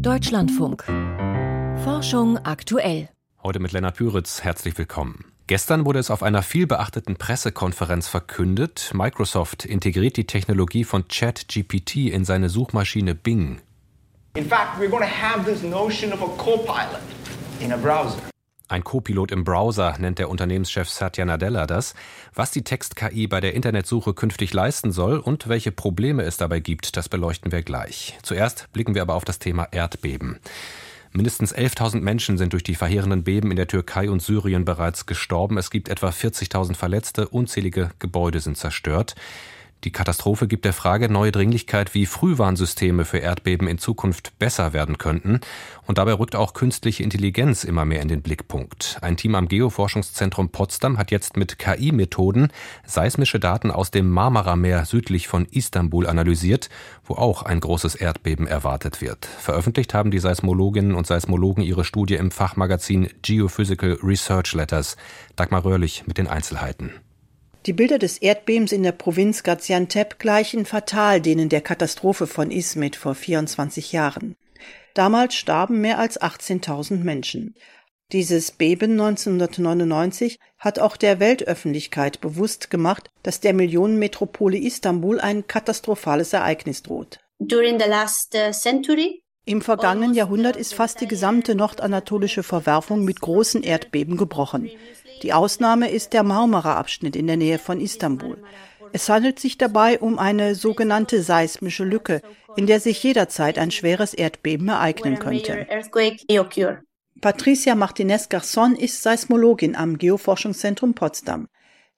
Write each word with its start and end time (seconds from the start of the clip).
Deutschlandfunk. 0.00 0.84
Forschung 1.82 2.38
aktuell. 2.38 3.08
Heute 3.42 3.60
mit 3.60 3.72
Lennart 3.72 3.96
Püritz. 3.96 4.42
Herzlich 4.42 4.76
willkommen. 4.76 5.24
Gestern 5.46 5.84
wurde 5.84 6.00
es 6.00 6.10
auf 6.10 6.22
einer 6.22 6.42
vielbeachteten 6.42 7.16
Pressekonferenz 7.16 8.08
verkündet, 8.08 8.90
Microsoft 8.94 9.64
integriert 9.64 10.16
die 10.16 10.26
Technologie 10.26 10.84
von 10.84 11.08
ChatGPT 11.08 12.08
in 12.08 12.24
seine 12.24 12.48
Suchmaschine 12.48 13.14
Bing. 13.14 13.60
In 14.34 14.44
fact, 14.44 14.78
we're 14.78 14.90
going 14.90 15.02
to 15.02 15.08
have 15.08 15.44
this 15.44 15.62
notion 15.62 16.12
of 16.12 16.20
a 16.20 16.28
co-pilot 16.36 17.00
in 17.60 17.72
a 17.72 17.76
browser. 17.76 18.18
Ein 18.68 18.82
Co-Pilot 18.82 19.30
im 19.30 19.44
Browser 19.44 19.96
nennt 19.98 20.18
der 20.18 20.28
Unternehmenschef 20.28 20.88
Satya 20.88 21.24
Nadella 21.24 21.66
das, 21.66 21.94
was 22.34 22.50
die 22.50 22.64
Text-KI 22.64 23.28
bei 23.28 23.40
der 23.40 23.54
Internetsuche 23.54 24.12
künftig 24.12 24.52
leisten 24.52 24.90
soll 24.90 25.18
und 25.18 25.48
welche 25.48 25.70
Probleme 25.70 26.24
es 26.24 26.36
dabei 26.36 26.58
gibt, 26.58 26.96
das 26.96 27.08
beleuchten 27.08 27.52
wir 27.52 27.62
gleich. 27.62 28.18
Zuerst 28.22 28.66
blicken 28.72 28.96
wir 28.96 29.02
aber 29.02 29.14
auf 29.14 29.24
das 29.24 29.38
Thema 29.38 29.68
Erdbeben. 29.70 30.40
Mindestens 31.12 31.54
11.000 31.54 32.00
Menschen 32.00 32.38
sind 32.38 32.52
durch 32.52 32.64
die 32.64 32.74
verheerenden 32.74 33.22
Beben 33.22 33.52
in 33.52 33.56
der 33.56 33.68
Türkei 33.68 34.10
und 34.10 34.20
Syrien 34.20 34.64
bereits 34.64 35.06
gestorben. 35.06 35.58
Es 35.58 35.70
gibt 35.70 35.88
etwa 35.88 36.08
40.000 36.08 36.74
Verletzte, 36.74 37.28
unzählige 37.28 37.90
Gebäude 38.00 38.40
sind 38.40 38.58
zerstört. 38.58 39.14
Die 39.86 39.92
Katastrophe 39.92 40.48
gibt 40.48 40.64
der 40.64 40.72
Frage 40.72 41.08
neue 41.08 41.30
Dringlichkeit, 41.30 41.94
wie 41.94 42.06
Frühwarnsysteme 42.06 43.04
für 43.04 43.18
Erdbeben 43.18 43.68
in 43.68 43.78
Zukunft 43.78 44.36
besser 44.36 44.72
werden 44.72 44.98
könnten. 44.98 45.38
Und 45.86 45.98
dabei 45.98 46.14
rückt 46.14 46.34
auch 46.34 46.54
künstliche 46.54 47.04
Intelligenz 47.04 47.62
immer 47.62 47.84
mehr 47.84 48.02
in 48.02 48.08
den 48.08 48.20
Blickpunkt. 48.20 48.98
Ein 49.00 49.16
Team 49.16 49.36
am 49.36 49.46
Geoforschungszentrum 49.46 50.48
Potsdam 50.48 50.98
hat 50.98 51.12
jetzt 51.12 51.36
mit 51.36 51.60
KI-Methoden 51.60 52.48
seismische 52.84 53.38
Daten 53.38 53.70
aus 53.70 53.92
dem 53.92 54.10
Marmara-Meer 54.10 54.86
südlich 54.86 55.28
von 55.28 55.44
Istanbul 55.44 56.08
analysiert, 56.08 56.68
wo 57.04 57.14
auch 57.14 57.44
ein 57.44 57.60
großes 57.60 57.94
Erdbeben 57.94 58.48
erwartet 58.48 59.00
wird. 59.00 59.24
Veröffentlicht 59.24 59.94
haben 59.94 60.10
die 60.10 60.18
Seismologinnen 60.18 60.96
und 60.96 61.06
Seismologen 61.06 61.62
ihre 61.62 61.84
Studie 61.84 62.16
im 62.16 62.32
Fachmagazin 62.32 63.08
Geophysical 63.22 64.00
Research 64.02 64.52
Letters. 64.52 64.96
Dagmar 65.36 65.64
Röhrlich 65.64 66.08
mit 66.08 66.18
den 66.18 66.26
Einzelheiten. 66.26 67.05
Die 67.66 67.72
Bilder 67.72 67.98
des 67.98 68.18
Erdbebens 68.18 68.70
in 68.70 68.84
der 68.84 68.92
Provinz 68.92 69.42
Gaziantep 69.42 70.20
gleichen 70.20 70.66
fatal 70.66 71.20
denen 71.20 71.48
der 71.48 71.62
Katastrophe 71.62 72.28
von 72.28 72.52
Izmit 72.52 72.94
vor 72.94 73.16
24 73.16 73.90
Jahren. 73.90 74.36
Damals 74.94 75.34
starben 75.34 75.80
mehr 75.80 75.98
als 75.98 76.20
18.000 76.20 76.98
Menschen. 77.02 77.56
Dieses 78.12 78.52
Beben 78.52 78.92
1999 78.92 80.38
hat 80.58 80.78
auch 80.78 80.96
der 80.96 81.18
Weltöffentlichkeit 81.18 82.20
bewusst 82.20 82.70
gemacht, 82.70 83.10
dass 83.24 83.40
der 83.40 83.52
Millionenmetropole 83.52 84.58
Istanbul 84.58 85.18
ein 85.18 85.48
katastrophales 85.48 86.32
Ereignis 86.32 86.84
droht. 86.84 87.18
Uh, 87.40 87.48
im 89.48 89.62
vergangenen 89.62 90.14
Jahrhundert 90.14 90.56
ist 90.56 90.74
fast 90.74 91.00
die 91.00 91.06
gesamte 91.06 91.54
nordanatolische 91.54 92.42
Verwerfung 92.42 93.04
mit 93.04 93.20
großen 93.20 93.62
Erdbeben 93.62 94.16
gebrochen. 94.16 94.70
Die 95.22 95.32
Ausnahme 95.32 95.90
ist 95.90 96.12
der 96.12 96.22
Marmara-Abschnitt 96.22 97.16
in 97.16 97.26
der 97.26 97.36
Nähe 97.36 97.58
von 97.58 97.80
Istanbul. 97.80 98.38
Es 98.92 99.08
handelt 99.08 99.38
sich 99.40 99.58
dabei 99.58 99.98
um 99.98 100.18
eine 100.18 100.54
sogenannte 100.54 101.22
seismische 101.22 101.84
Lücke, 101.84 102.22
in 102.56 102.66
der 102.66 102.80
sich 102.80 103.02
jederzeit 103.02 103.58
ein 103.58 103.70
schweres 103.70 104.14
Erdbeben 104.14 104.68
ereignen 104.68 105.18
könnte. 105.18 105.66
Patricia 107.20 107.74
Martinez 107.74 108.28
Garçon 108.28 108.76
ist 108.76 109.02
Seismologin 109.02 109.74
am 109.74 109.98
Geoforschungszentrum 109.98 110.94
Potsdam. 110.94 111.48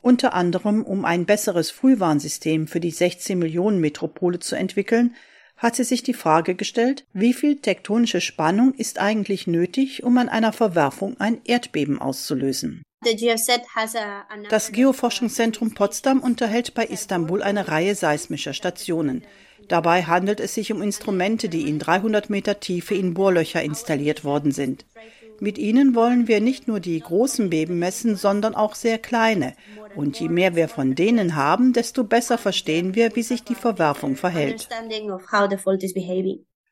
Unter 0.01 0.33
anderem, 0.33 0.85
um 0.85 1.05
ein 1.05 1.27
besseres 1.27 1.71
Frühwarnsystem 1.71 2.69
für 2.69 2.81
die 2.81 2.93
16 2.93 3.39
Millionen 3.39 3.81
Metropole 3.81 4.39
zu 4.39 4.55
entwickeln, 4.55 5.15
hat 5.57 5.75
sie 5.75 5.85
sich 5.85 6.05
die 6.05 6.15
Frage 6.15 6.55
gestellt, 6.55 7.05
wie 7.13 7.35
viel 7.35 7.57
tektonische 7.57 8.21
Spannung 8.21 8.75
ist 8.75 9.01
eigentlich 9.01 9.49
nötig, 9.49 10.05
um 10.05 10.17
an 10.19 10.29
einer 10.29 10.53
Verwerfung 10.53 11.19
ein 11.19 11.41
Erdbeben 11.45 12.01
auszulösen. 12.01 12.83
Das 14.51 14.73
Geoforschungszentrum 14.73 15.75
Potsdam 15.75 16.21
unterhält 16.21 16.75
bei 16.75 16.85
Istanbul 16.85 17.43
eine 17.43 17.69
Reihe 17.69 17.95
seismischer 17.95 18.53
Stationen. 18.53 19.23
Dabei 19.69 20.03
handelt 20.03 20.41
es 20.41 20.55
sich 20.55 20.73
um 20.73 20.83
Instrumente, 20.83 21.49
die 21.49 21.69
in 21.69 21.79
300 21.79 22.29
Meter 22.29 22.59
Tiefe 22.59 22.95
in 22.95 23.15
Bohrlöcher 23.15 23.63
installiert 23.63 24.25
worden 24.25 24.51
sind. 24.51 24.85
Mit 25.41 25.59
ihnen 25.59 25.95
wollen 25.95 26.27
wir 26.27 26.41
nicht 26.41 26.67
nur 26.67 26.81
die 26.81 26.99
großen 26.99 27.51
Beben 27.51 27.79
messen, 27.79 28.17
sondern 28.17 28.57
auch 28.57 28.75
sehr 28.75 28.99
kleine. 28.99 29.55
Und 29.95 30.19
je 30.19 30.29
mehr 30.29 30.57
wir 30.57 30.69
von 30.69 30.97
denen 30.97 31.37
haben, 31.37 31.73
desto 31.73 32.03
besser 32.03 32.39
verstehen 32.39 32.97
wir, 32.97 33.15
wie 33.15 33.23
sich 33.23 33.45
die 33.45 33.55
Verwerfung 33.55 34.17
verhält. 34.17 34.69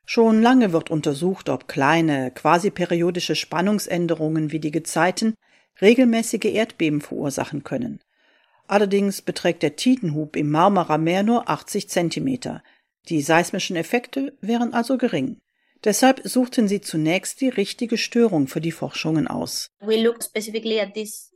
Schon 0.05 0.43
lange 0.43 0.73
wird 0.73 0.91
untersucht, 0.91 1.49
ob 1.49 1.69
kleine, 1.69 2.33
quasi 2.33 2.71
periodische 2.71 3.37
Spannungsänderungen 3.37 4.51
wie 4.53 4.61
die 4.61 4.71
Gezeiten 4.71 5.35
regelmäßige 5.81 6.47
Erdbeben 6.47 7.01
verursachen 7.01 7.65
können. 7.65 8.01
Allerdings 8.69 9.23
beträgt 9.23 9.63
der 9.63 9.77
Tidenhub 9.77 10.37
im 10.37 10.51
Marmara-Meer 10.51 11.23
nur 11.23 11.49
80 11.49 11.89
Zentimeter. 11.89 12.63
Die 13.09 13.23
seismischen 13.23 13.77
Effekte 13.77 14.35
wären 14.41 14.75
also 14.75 14.99
gering. 14.99 15.39
Deshalb 15.85 16.23
suchten 16.25 16.67
sie 16.67 16.81
zunächst 16.81 17.41
die 17.41 17.49
richtige 17.49 17.97
Störung 17.97 18.49
für 18.49 18.61
die 18.61 18.73
Forschungen 18.73 19.29
aus. 19.29 19.71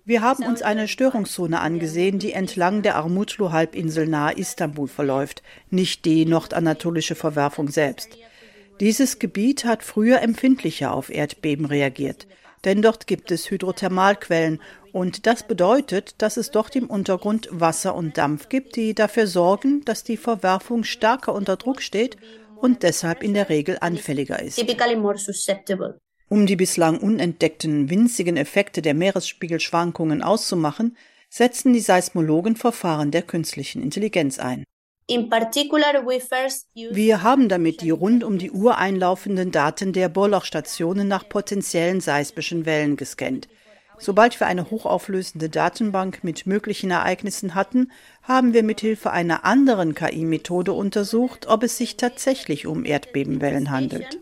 Wir 0.04 0.22
haben 0.22 0.44
uns 0.44 0.62
eine 0.62 0.88
Störungszone 0.88 1.60
angesehen, 1.60 2.18
die 2.18 2.32
entlang 2.32 2.82
der 2.82 2.96
Armutlu-Halbinsel 2.96 4.08
nahe 4.08 4.34
Istanbul 4.34 4.88
verläuft, 4.88 5.42
nicht 5.68 6.04
die 6.04 6.24
nordanatolische 6.24 7.14
Verwerfung 7.14 7.68
selbst. 7.68 8.08
Dieses 8.80 9.18
Gebiet 9.18 9.64
hat 9.66 9.84
früher 9.84 10.20
empfindlicher 10.22 10.94
auf 10.94 11.10
Erdbeben 11.10 11.66
reagiert 11.66 12.26
denn 12.65 12.82
dort 12.82 13.06
gibt 13.06 13.31
es 13.31 13.50
Hydrothermalquellen 13.50 14.60
und 14.93 15.26
das 15.26 15.47
bedeutet, 15.47 16.15
dass 16.19 16.37
es 16.37 16.50
dort 16.50 16.76
im 16.76 16.87
Untergrund 16.87 17.48
Wasser 17.50 17.94
und 17.94 18.19
Dampf 18.19 18.48
gibt, 18.48 18.76
die 18.76 18.94
dafür 18.94 19.26
sorgen, 19.26 19.84
dass 19.84 20.04
die 20.04 20.16
Verwerfung 20.16 20.84
stärker 20.84 21.34
unter 21.34 21.56
Druck 21.56 21.81
steht 21.82 22.16
und 22.56 22.82
deshalb 22.82 23.22
in 23.22 23.34
der 23.34 23.48
Regel 23.48 23.78
anfälliger 23.81 24.43
ist. 24.43 24.59
Um 26.28 26.47
die 26.47 26.56
bislang 26.56 26.98
unentdeckten 26.98 27.91
winzigen 27.91 28.37
Effekte 28.37 28.82
der 28.82 28.94
Meeresspiegelschwankungen 28.94 30.22
auszumachen, 30.22 30.97
setzen 31.28 31.72
die 31.72 31.81
Seismologen 31.81 32.56
Verfahren 32.56 33.10
der 33.10 33.22
künstlichen 33.22 33.82
Intelligenz 33.82 34.38
ein. 34.38 34.65
Wir 36.93 37.22
haben 37.22 37.48
damit 37.48 37.81
die 37.81 37.91
rund 37.91 38.22
um 38.22 38.38
die 38.38 38.53
Uhr 38.53 38.78
einlaufenden 38.78 39.50
Daten 39.50 39.93
der 39.93 40.09
Bohrlochstationen 40.09 41.09
nach 41.09 41.28
potenziellen 41.28 42.00
seismischen 42.00 42.65
Wellen 42.65 42.97
gescannt. 42.97 43.48
Sobald 43.98 44.38
wir 44.41 44.47
eine 44.47 44.71
hochauflösende 44.71 45.50
Datenbank 45.50 46.25
mit 46.25 46.47
möglichen 46.47 46.91
Ereignissen 46.91 47.54
hatten, 47.54 47.91
haben 48.22 48.54
wir 48.54 48.62
mithilfe 48.62 49.10
einer 49.10 49.44
anderen 49.44 49.94
KI-Methode 49.94 50.72
untersucht, 50.72 51.48
ob 51.48 51.65
es 51.65 51.77
sich 51.77 51.97
tatsächlich 51.97 52.66
um 52.66 52.84
Erdbebenwellen 52.84 53.71
handelt. 53.71 54.21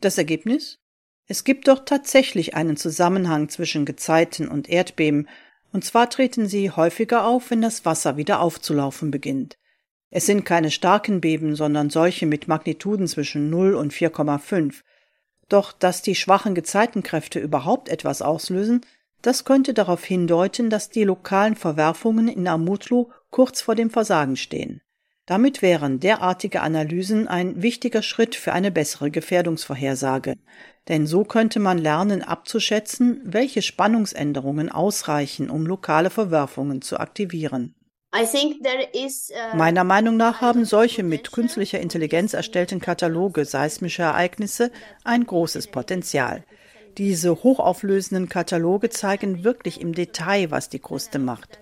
Das 0.00 0.16
Ergebnis? 0.16 0.78
Es 1.26 1.44
gibt 1.44 1.68
dort 1.68 1.86
tatsächlich 1.88 2.54
einen 2.54 2.78
Zusammenhang 2.78 3.50
zwischen 3.50 3.84
Gezeiten 3.84 4.48
und 4.48 4.68
Erdbeben, 4.68 5.28
und 5.72 5.84
zwar 5.84 6.08
treten 6.10 6.46
sie 6.46 6.70
häufiger 6.70 7.26
auf, 7.26 7.50
wenn 7.50 7.60
das 7.60 7.84
Wasser 7.84 8.16
wieder 8.16 8.40
aufzulaufen 8.40 9.10
beginnt. 9.10 9.58
Es 10.10 10.26
sind 10.26 10.44
keine 10.44 10.70
starken 10.70 11.20
Beben, 11.20 11.54
sondern 11.54 11.90
solche 11.90 12.26
mit 12.26 12.48
Magnituden 12.48 13.06
zwischen 13.06 13.50
0 13.50 13.74
und 13.74 13.92
4,5. 13.92 14.82
Doch 15.48 15.72
dass 15.72 16.02
die 16.02 16.14
schwachen 16.14 16.54
Gezeitenkräfte 16.54 17.38
überhaupt 17.38 17.88
etwas 17.88 18.22
auslösen, 18.22 18.80
das 19.22 19.44
könnte 19.44 19.74
darauf 19.74 20.04
hindeuten, 20.04 20.70
dass 20.70 20.90
die 20.90 21.04
lokalen 21.04 21.56
Verwerfungen 21.56 22.28
in 22.28 22.46
Amutlu 22.46 23.10
kurz 23.30 23.60
vor 23.60 23.74
dem 23.74 23.90
Versagen 23.90 24.36
stehen. 24.36 24.80
Damit 25.26 25.60
wären 25.60 26.00
derartige 26.00 26.62
Analysen 26.62 27.28
ein 27.28 27.60
wichtiger 27.60 28.02
Schritt 28.02 28.34
für 28.34 28.54
eine 28.54 28.70
bessere 28.70 29.10
Gefährdungsvorhersage. 29.10 30.36
Denn 30.88 31.06
so 31.06 31.24
könnte 31.24 31.60
man 31.60 31.78
lernen 31.78 32.22
abzuschätzen, 32.22 33.20
welche 33.24 33.62
Spannungsänderungen 33.62 34.70
ausreichen, 34.70 35.50
um 35.50 35.66
lokale 35.66 36.10
Verwerfungen 36.10 36.80
zu 36.80 36.98
aktivieren. 36.98 37.74
Is, 38.94 39.30
uh, 39.30 39.56
Meiner 39.56 39.84
Meinung 39.84 40.16
nach 40.16 40.40
haben 40.40 40.64
solche 40.64 41.02
mit 41.02 41.30
künstlicher 41.30 41.78
Intelligenz 41.78 42.32
erstellten 42.32 42.80
Kataloge 42.80 43.44
seismischer 43.44 44.04
Ereignisse 44.04 44.72
ein 45.04 45.26
großes 45.26 45.66
Potenzial. 45.66 46.44
Diese 46.96 47.42
hochauflösenden 47.42 48.30
Kataloge 48.30 48.88
zeigen 48.88 49.44
wirklich 49.44 49.82
im 49.82 49.94
Detail, 49.94 50.50
was 50.50 50.70
die 50.70 50.78
Kruste 50.78 51.18
macht. 51.18 51.60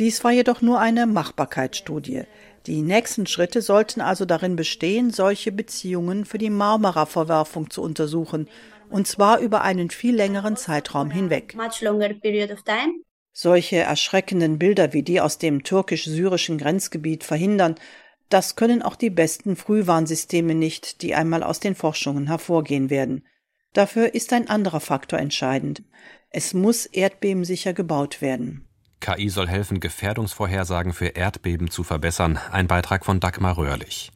Dies 0.00 0.24
war 0.24 0.32
jedoch 0.32 0.62
nur 0.62 0.80
eine 0.80 1.06
Machbarkeitsstudie. 1.06 2.22
Die 2.66 2.80
nächsten 2.80 3.26
Schritte 3.26 3.60
sollten 3.60 4.00
also 4.00 4.24
darin 4.24 4.56
bestehen, 4.56 5.10
solche 5.10 5.52
Beziehungen 5.52 6.24
für 6.24 6.38
die 6.38 6.48
Marmara-Verwerfung 6.48 7.68
zu 7.68 7.82
untersuchen, 7.82 8.48
und 8.88 9.06
zwar 9.06 9.40
über 9.40 9.60
einen 9.60 9.90
viel 9.90 10.16
längeren 10.16 10.56
Zeitraum 10.56 11.10
hinweg. 11.10 11.54
Solche 13.32 13.76
erschreckenden 13.76 14.58
Bilder 14.58 14.94
wie 14.94 15.02
die 15.02 15.20
aus 15.20 15.36
dem 15.36 15.64
türkisch-syrischen 15.64 16.56
Grenzgebiet 16.56 17.22
verhindern, 17.22 17.74
Das 18.30 18.56
können 18.56 18.80
auch 18.80 18.96
die 18.96 19.10
besten 19.10 19.54
Frühwarnsysteme 19.54 20.54
nicht, 20.54 21.02
die 21.02 21.14
einmal 21.14 21.42
aus 21.42 21.60
den 21.60 21.74
Forschungen 21.74 22.28
hervorgehen 22.28 22.88
werden. 22.88 23.26
Dafür 23.74 24.14
ist 24.14 24.32
ein 24.32 24.48
anderer 24.48 24.80
Faktor 24.80 25.18
entscheidend. 25.18 25.82
Es 26.30 26.54
muss 26.54 26.86
erdbebensicher 26.86 27.74
gebaut 27.74 28.22
werden. 28.22 28.69
KI 29.00 29.30
soll 29.30 29.48
helfen, 29.48 29.80
Gefährdungsvorhersagen 29.80 30.92
für 30.92 31.08
Erdbeben 31.08 31.70
zu 31.70 31.82
verbessern. 31.82 32.38
Ein 32.52 32.66
Beitrag 32.66 33.04
von 33.04 33.18
Dagmar 33.18 33.56
Röhrlich. 33.56 34.12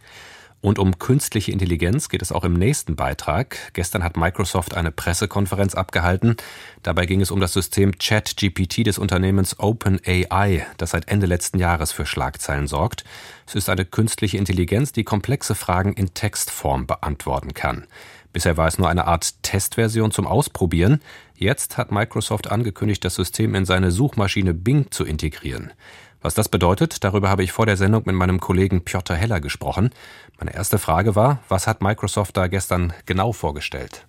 Und 0.61 0.79
um 0.79 0.99
künstliche 0.99 1.53
Intelligenz 1.53 2.09
geht 2.09 2.23
es 2.23 2.33
auch 2.33 2.43
im 2.43 2.55
nächsten 2.55 2.97
Beitrag. 2.97 3.59
Gestern 3.75 4.03
hat 4.03 4.17
Microsoft 4.17 4.75
eine 4.75 4.93
Pressekonferenz 4.93 5.75
abgehalten. 5.75 6.37
Dabei 6.83 7.05
ging 7.05 7.21
es 7.21 7.31
um 7.31 7.39
das 7.39 7.53
System 7.53 7.99
ChatGPT 7.99 8.87
des 8.87 8.97
Unternehmens 8.97 9.59
OpenAI, 9.59 10.67
das 10.79 10.93
seit 10.93 11.09
Ende 11.09 11.27
letzten 11.27 11.59
Jahres 11.59 11.93
für 11.93 12.07
Schlagzeilen 12.07 12.67
sorgt. 12.67 13.05
Es 13.47 13.55
ist 13.55 13.69
eine 13.69 13.85
künstliche 13.85 14.39
Intelligenz, 14.39 14.93
die 14.93 15.05
komplexe 15.05 15.55
Fragen 15.55 15.93
in 15.93 16.15
Textform 16.15 16.87
beantworten 16.87 17.53
kann. 17.53 17.87
Bisher 18.35 18.57
war 18.57 18.67
es 18.67 18.79
nur 18.79 18.89
eine 18.89 19.07
Art 19.07 19.45
Testversion 19.45 20.11
zum 20.11 20.27
Ausprobieren. 20.27 21.01
Jetzt 21.37 21.79
hat 21.79 21.93
Microsoft 21.93 22.51
angekündigt, 22.51 23.05
das 23.05 23.15
System 23.15 23.55
in 23.55 23.65
seine 23.65 23.93
Suchmaschine 23.93 24.55
Bing 24.55 24.91
zu 24.91 25.05
integrieren. 25.05 25.73
Was 26.21 26.35
das 26.35 26.49
bedeutet, 26.49 27.05
darüber 27.05 27.31
habe 27.31 27.45
ich 27.45 27.53
vor 27.53 27.65
der 27.65 27.77
Sendung 27.77 28.03
mit 28.07 28.17
meinem 28.17 28.41
Kollegen 28.41 28.85
Piotr 28.85 29.15
Heller 29.15 29.41
gesprochen. 29.41 29.91
Meine 30.37 30.53
erste 30.53 30.79
Frage 30.81 31.15
war, 31.15 31.45
was 31.49 31.69
hat 31.69 31.81
Microsoft 31.81 32.37
da 32.37 32.49
gestern 32.49 32.93
genau 33.07 33.33
vorgestellt? 33.33 34.05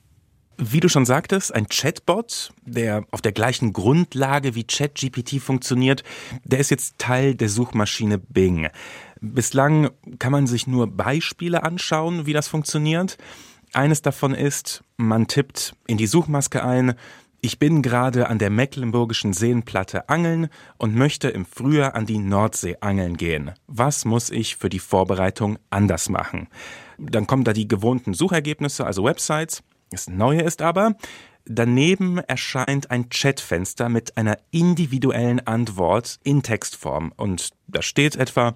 Wie 0.57 0.79
du 0.79 0.89
schon 0.89 1.05
sagtest, 1.05 1.53
ein 1.53 1.67
Chatbot, 1.69 2.51
der 2.65 3.05
auf 3.11 3.21
der 3.21 3.31
gleichen 3.31 3.73
Grundlage 3.73 4.55
wie 4.55 4.63
ChatGPT 4.63 5.39
funktioniert, 5.39 6.03
der 6.43 6.57
ist 6.57 6.71
jetzt 6.71 6.97
Teil 6.97 7.35
der 7.35 7.49
Suchmaschine 7.49 8.17
Bing. 8.17 8.69
Bislang 9.21 9.91
kann 10.17 10.31
man 10.31 10.47
sich 10.47 10.65
nur 10.65 10.87
Beispiele 10.87 11.61
anschauen, 11.61 12.25
wie 12.25 12.33
das 12.33 12.47
funktioniert. 12.47 13.17
Eines 13.75 14.01
davon 14.01 14.33
ist, 14.33 14.85
man 14.95 15.27
tippt 15.27 15.75
in 15.85 15.97
die 15.97 16.07
Suchmaske 16.07 16.63
ein, 16.63 16.93
ich 17.41 17.59
bin 17.59 17.81
gerade 17.81 18.29
an 18.29 18.39
der 18.39 18.49
Mecklenburgischen 18.49 19.33
Seenplatte 19.33 20.07
angeln 20.07 20.47
und 20.77 20.95
möchte 20.95 21.27
im 21.27 21.45
Frühjahr 21.45 21.93
an 21.93 22.05
die 22.05 22.17
Nordsee 22.17 22.77
angeln 22.79 23.17
gehen. 23.17 23.51
Was 23.67 24.05
muss 24.05 24.29
ich 24.29 24.55
für 24.55 24.69
die 24.69 24.79
Vorbereitung 24.79 25.59
anders 25.71 26.07
machen? 26.07 26.47
Dann 26.97 27.27
kommen 27.27 27.43
da 27.43 27.51
die 27.51 27.67
gewohnten 27.67 28.13
Suchergebnisse, 28.13 28.85
also 28.85 29.03
Websites. 29.03 29.61
Das 29.91 30.07
Neue 30.07 30.43
ist 30.43 30.61
aber, 30.61 30.95
daneben 31.43 32.19
erscheint 32.19 32.91
ein 32.91 33.09
Chatfenster 33.09 33.89
mit 33.89 34.15
einer 34.15 34.37
individuellen 34.51 35.45
Antwort 35.45 36.17
in 36.23 36.43
Textform. 36.43 37.11
Und 37.17 37.49
da 37.67 37.81
steht 37.81 38.15
etwa, 38.15 38.55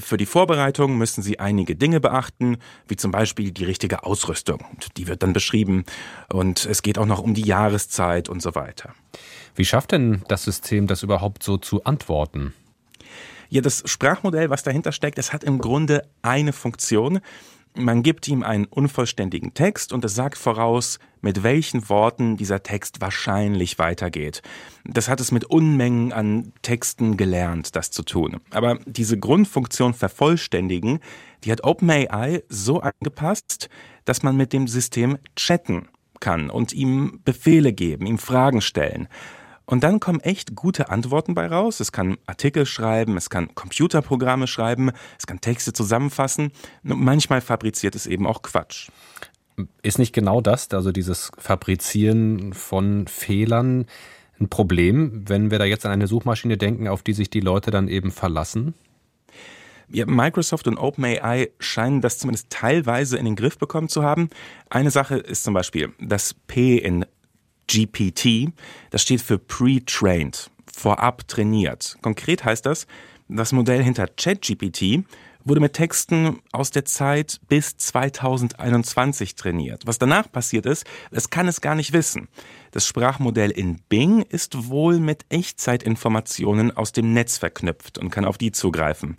für 0.00 0.16
die 0.16 0.26
Vorbereitung 0.26 0.98
müssen 0.98 1.22
Sie 1.22 1.38
einige 1.38 1.76
Dinge 1.76 2.00
beachten, 2.00 2.58
wie 2.88 2.96
zum 2.96 3.10
Beispiel 3.10 3.50
die 3.52 3.64
richtige 3.64 4.04
Ausrüstung. 4.04 4.64
Die 4.96 5.06
wird 5.06 5.22
dann 5.22 5.32
beschrieben. 5.32 5.84
Und 6.32 6.66
es 6.66 6.82
geht 6.82 6.98
auch 6.98 7.06
noch 7.06 7.20
um 7.20 7.34
die 7.34 7.42
Jahreszeit 7.46 8.28
und 8.28 8.42
so 8.42 8.54
weiter. 8.54 8.94
Wie 9.54 9.64
schafft 9.64 9.92
denn 9.92 10.22
das 10.28 10.44
System 10.44 10.86
das 10.86 11.02
überhaupt 11.02 11.42
so 11.42 11.56
zu 11.56 11.84
antworten? 11.84 12.52
Ja, 13.48 13.60
das 13.60 13.82
Sprachmodell, 13.86 14.50
was 14.50 14.62
dahinter 14.62 14.92
steckt, 14.92 15.18
es 15.18 15.32
hat 15.32 15.44
im 15.44 15.58
Grunde 15.58 16.02
eine 16.22 16.52
Funktion. 16.52 17.20
Man 17.74 18.02
gibt 18.02 18.26
ihm 18.28 18.42
einen 18.42 18.64
unvollständigen 18.64 19.54
Text 19.54 19.92
und 19.92 20.04
es 20.04 20.14
sagt 20.14 20.38
voraus, 20.38 20.98
mit 21.26 21.42
welchen 21.42 21.88
Worten 21.88 22.36
dieser 22.36 22.62
Text 22.62 23.00
wahrscheinlich 23.00 23.80
weitergeht. 23.80 24.42
Das 24.84 25.08
hat 25.08 25.18
es 25.18 25.32
mit 25.32 25.44
Unmengen 25.44 26.12
an 26.12 26.52
Texten 26.62 27.16
gelernt, 27.16 27.74
das 27.74 27.90
zu 27.90 28.04
tun. 28.04 28.36
Aber 28.50 28.78
diese 28.86 29.18
Grundfunktion 29.18 29.92
vervollständigen, 29.92 31.00
die 31.42 31.50
hat 31.50 31.64
OpenAI 31.64 32.44
so 32.48 32.80
angepasst, 32.80 33.68
dass 34.04 34.22
man 34.22 34.36
mit 34.36 34.52
dem 34.52 34.68
System 34.68 35.18
chatten 35.34 35.88
kann 36.20 36.48
und 36.48 36.72
ihm 36.72 37.18
Befehle 37.24 37.72
geben, 37.72 38.06
ihm 38.06 38.18
Fragen 38.18 38.60
stellen. 38.60 39.08
Und 39.64 39.82
dann 39.82 39.98
kommen 39.98 40.20
echt 40.20 40.54
gute 40.54 40.90
Antworten 40.90 41.34
bei 41.34 41.48
raus. 41.48 41.80
Es 41.80 41.90
kann 41.90 42.18
Artikel 42.26 42.66
schreiben, 42.66 43.16
es 43.16 43.30
kann 43.30 43.52
Computerprogramme 43.56 44.46
schreiben, 44.46 44.92
es 45.18 45.26
kann 45.26 45.40
Texte 45.40 45.72
zusammenfassen. 45.72 46.52
Manchmal 46.84 47.40
fabriziert 47.40 47.96
es 47.96 48.06
eben 48.06 48.28
auch 48.28 48.42
Quatsch. 48.42 48.90
Ist 49.82 49.98
nicht 49.98 50.12
genau 50.12 50.40
das, 50.40 50.68
also 50.72 50.92
dieses 50.92 51.30
Fabrizieren 51.38 52.52
von 52.52 53.06
Fehlern, 53.06 53.86
ein 54.38 54.48
Problem, 54.48 55.24
wenn 55.26 55.50
wir 55.50 55.58
da 55.58 55.64
jetzt 55.64 55.86
an 55.86 55.92
eine 55.92 56.06
Suchmaschine 56.06 56.58
denken, 56.58 56.88
auf 56.88 57.02
die 57.02 57.14
sich 57.14 57.30
die 57.30 57.40
Leute 57.40 57.70
dann 57.70 57.88
eben 57.88 58.10
verlassen? 58.10 58.74
Ja, 59.88 60.04
Microsoft 60.04 60.66
und 60.66 60.78
OpenAI 60.78 61.50
scheinen 61.58 62.00
das 62.00 62.18
zumindest 62.18 62.50
teilweise 62.50 63.16
in 63.16 63.24
den 63.24 63.36
Griff 63.36 63.56
bekommen 63.56 63.88
zu 63.88 64.02
haben. 64.02 64.28
Eine 64.68 64.90
Sache 64.90 65.16
ist 65.16 65.44
zum 65.44 65.54
Beispiel 65.54 65.92
das 66.00 66.34
P 66.34 66.76
in 66.76 67.06
GPT, 67.68 68.52
das 68.90 69.02
steht 69.02 69.22
für 69.22 69.38
Pre-Trained, 69.38 70.50
vorab 70.72 71.26
trainiert. 71.28 71.96
Konkret 72.02 72.44
heißt 72.44 72.66
das, 72.66 72.86
das 73.28 73.52
Modell 73.52 73.82
hinter 73.82 74.06
ChatGPT 74.06 75.04
wurde 75.46 75.60
mit 75.60 75.72
Texten 75.72 76.40
aus 76.52 76.70
der 76.70 76.84
Zeit 76.84 77.40
bis 77.48 77.76
2021 77.76 79.36
trainiert. 79.36 79.86
Was 79.86 79.98
danach 79.98 80.30
passiert 80.30 80.66
ist, 80.66 80.84
das 81.10 81.30
kann 81.30 81.48
es 81.48 81.60
gar 81.60 81.74
nicht 81.74 81.92
wissen. 81.92 82.28
Das 82.72 82.86
Sprachmodell 82.86 83.50
in 83.50 83.80
Bing 83.88 84.22
ist 84.22 84.68
wohl 84.68 84.98
mit 84.98 85.24
Echtzeitinformationen 85.30 86.76
aus 86.76 86.92
dem 86.92 87.12
Netz 87.12 87.38
verknüpft 87.38 87.96
und 87.96 88.10
kann 88.10 88.24
auf 88.24 88.38
die 88.38 88.52
zugreifen. 88.52 89.16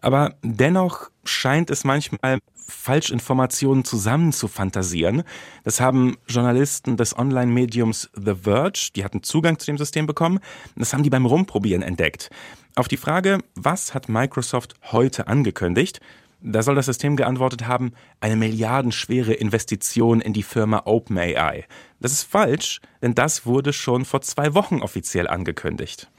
Aber 0.00 0.34
dennoch 0.42 1.10
scheint 1.24 1.70
es 1.70 1.82
manchmal 1.84 2.38
Falschinformationen 2.66 3.84
zusammen 3.84 4.32
zu 4.32 4.48
fantasieren. 4.48 5.22
Das 5.64 5.80
haben 5.80 6.16
Journalisten 6.26 6.96
des 6.96 7.16
Online-Mediums 7.16 8.10
The 8.14 8.34
Verge, 8.42 8.90
die 8.94 9.04
hatten 9.04 9.22
Zugang 9.22 9.58
zu 9.58 9.66
dem 9.66 9.78
System 9.78 10.06
bekommen, 10.06 10.40
das 10.76 10.92
haben 10.92 11.02
die 11.02 11.10
beim 11.10 11.26
Rumprobieren 11.26 11.82
entdeckt. 11.82 12.30
Auf 12.76 12.88
die 12.88 12.96
Frage, 12.96 13.38
was 13.54 13.94
hat 13.94 14.08
Microsoft 14.08 14.74
heute 14.90 15.28
angekündigt, 15.28 16.00
da 16.40 16.60
soll 16.62 16.74
das 16.74 16.86
System 16.86 17.14
geantwortet 17.14 17.68
haben, 17.68 17.92
eine 18.20 18.34
milliardenschwere 18.34 19.32
Investition 19.32 20.20
in 20.20 20.32
die 20.32 20.42
Firma 20.42 20.82
OpenAI. 20.84 21.66
Das 22.00 22.10
ist 22.10 22.24
falsch, 22.24 22.80
denn 23.00 23.14
das 23.14 23.46
wurde 23.46 23.72
schon 23.72 24.04
vor 24.04 24.22
zwei 24.22 24.54
Wochen 24.54 24.82
offiziell 24.82 25.28
angekündigt. 25.28 26.10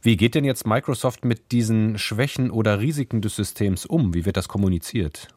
Wie 0.00 0.16
geht 0.16 0.34
denn 0.34 0.44
jetzt 0.44 0.66
Microsoft 0.66 1.24
mit 1.26 1.52
diesen 1.52 1.98
Schwächen 1.98 2.50
oder 2.50 2.80
Risiken 2.80 3.20
des 3.20 3.36
Systems 3.36 3.84
um? 3.84 4.14
Wie 4.14 4.24
wird 4.24 4.38
das 4.38 4.48
kommuniziert? 4.48 5.28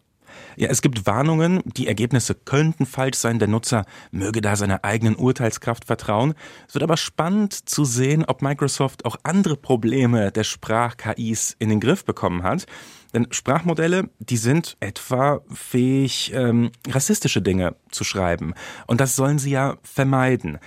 Ja, 0.55 0.69
es 0.69 0.81
gibt 0.81 1.05
Warnungen, 1.05 1.61
die 1.65 1.87
Ergebnisse 1.87 2.33
könnten 2.33 2.85
falsch 2.85 3.17
sein, 3.17 3.39
der 3.39 3.47
Nutzer 3.47 3.85
möge 4.11 4.41
da 4.41 4.55
seiner 4.55 4.83
eigenen 4.83 5.15
Urteilskraft 5.15 5.85
vertrauen. 5.85 6.33
Es 6.67 6.73
wird 6.73 6.83
aber 6.83 6.97
spannend 6.97 7.53
zu 7.53 7.85
sehen, 7.85 8.25
ob 8.25 8.41
Microsoft 8.41 9.05
auch 9.05 9.17
andere 9.23 9.55
Probleme 9.55 10.31
der 10.31 10.43
Sprach-KIs 10.43 11.55
in 11.59 11.69
den 11.69 11.79
Griff 11.79 12.05
bekommen 12.05 12.43
hat. 12.43 12.65
Denn 13.13 13.27
Sprachmodelle, 13.31 14.09
die 14.19 14.37
sind 14.37 14.77
etwa 14.79 15.41
fähig, 15.51 16.31
ähm, 16.33 16.71
rassistische 16.87 17.41
Dinge 17.41 17.75
zu 17.89 18.03
schreiben. 18.03 18.53
Und 18.85 18.99
das 18.99 19.15
sollen 19.15 19.39
sie 19.39 19.51
ja 19.51 19.77
vermeiden. 19.81 20.59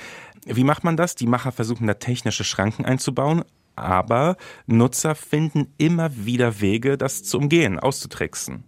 Wie 0.46 0.64
macht 0.64 0.84
man 0.84 0.96
das? 0.96 1.14
Die 1.14 1.26
Macher 1.26 1.52
versuchen 1.52 1.86
da 1.86 1.94
technische 1.94 2.44
Schranken 2.44 2.84
einzubauen, 2.84 3.44
aber 3.76 4.36
Nutzer 4.66 5.14
finden 5.14 5.72
immer 5.78 6.10
wieder 6.24 6.60
Wege, 6.60 6.96
das 6.96 7.22
zu 7.22 7.38
umgehen, 7.38 7.78
auszutricksen. 7.78 8.64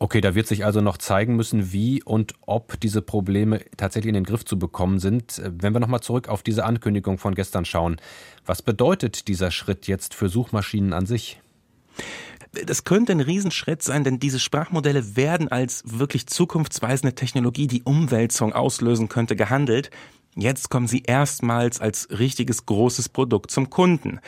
Okay, 0.00 0.20
da 0.20 0.36
wird 0.36 0.46
sich 0.46 0.64
also 0.64 0.80
noch 0.80 0.96
zeigen 0.96 1.34
müssen, 1.34 1.72
wie 1.72 2.02
und 2.04 2.34
ob 2.46 2.78
diese 2.78 3.02
Probleme 3.02 3.64
tatsächlich 3.76 4.10
in 4.10 4.14
den 4.14 4.24
Griff 4.24 4.44
zu 4.44 4.56
bekommen 4.56 5.00
sind. 5.00 5.42
Wenn 5.44 5.72
wir 5.72 5.80
nochmal 5.80 6.00
zurück 6.00 6.28
auf 6.28 6.44
diese 6.44 6.64
Ankündigung 6.64 7.18
von 7.18 7.34
gestern 7.34 7.64
schauen, 7.64 8.00
was 8.46 8.62
bedeutet 8.62 9.26
dieser 9.26 9.50
Schritt 9.50 9.88
jetzt 9.88 10.14
für 10.14 10.28
Suchmaschinen 10.28 10.92
an 10.92 11.06
sich? 11.06 11.40
Das 12.52 12.84
könnte 12.84 13.12
ein 13.12 13.20
Riesenschritt 13.20 13.82
sein, 13.82 14.04
denn 14.04 14.20
diese 14.20 14.38
Sprachmodelle 14.38 15.16
werden 15.16 15.48
als 15.48 15.82
wirklich 15.84 16.28
zukunftsweisende 16.28 17.14
Technologie, 17.14 17.66
die 17.66 17.82
Umwälzung 17.82 18.52
auslösen 18.52 19.08
könnte, 19.08 19.36
gehandelt. 19.36 19.90
Jetzt 20.34 20.70
kommen 20.70 20.86
sie 20.86 21.02
erstmals 21.02 21.80
als 21.80 22.08
richtiges 22.10 22.66
großes 22.66 23.08
Produkt 23.08 23.50
zum 23.50 23.70
Kunden. 23.70 24.20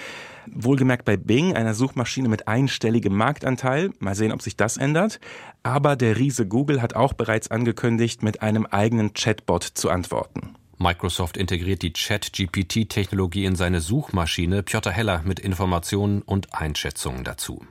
Wohlgemerkt 0.46 1.04
bei 1.04 1.16
Bing, 1.16 1.54
einer 1.54 1.74
Suchmaschine 1.74 2.28
mit 2.28 2.48
einstelligem 2.48 3.14
Marktanteil. 3.14 3.90
Mal 4.00 4.14
sehen, 4.14 4.32
ob 4.32 4.42
sich 4.42 4.56
das 4.56 4.76
ändert. 4.76 5.20
Aber 5.62 5.96
der 5.96 6.16
Riese 6.16 6.46
Google 6.46 6.82
hat 6.82 6.96
auch 6.96 7.12
bereits 7.12 7.50
angekündigt, 7.50 8.22
mit 8.22 8.42
einem 8.42 8.66
eigenen 8.66 9.14
Chatbot 9.14 9.62
zu 9.62 9.90
antworten. 9.90 10.56
Microsoft 10.78 11.36
integriert 11.36 11.82
die 11.82 11.92
Chat-GPT-Technologie 11.92 13.44
in 13.44 13.54
seine 13.54 13.80
Suchmaschine. 13.80 14.62
Piotr 14.62 14.90
Heller 14.90 15.22
mit 15.24 15.38
Informationen 15.38 16.22
und 16.22 16.54
Einschätzungen 16.54 17.22
dazu. 17.22 17.64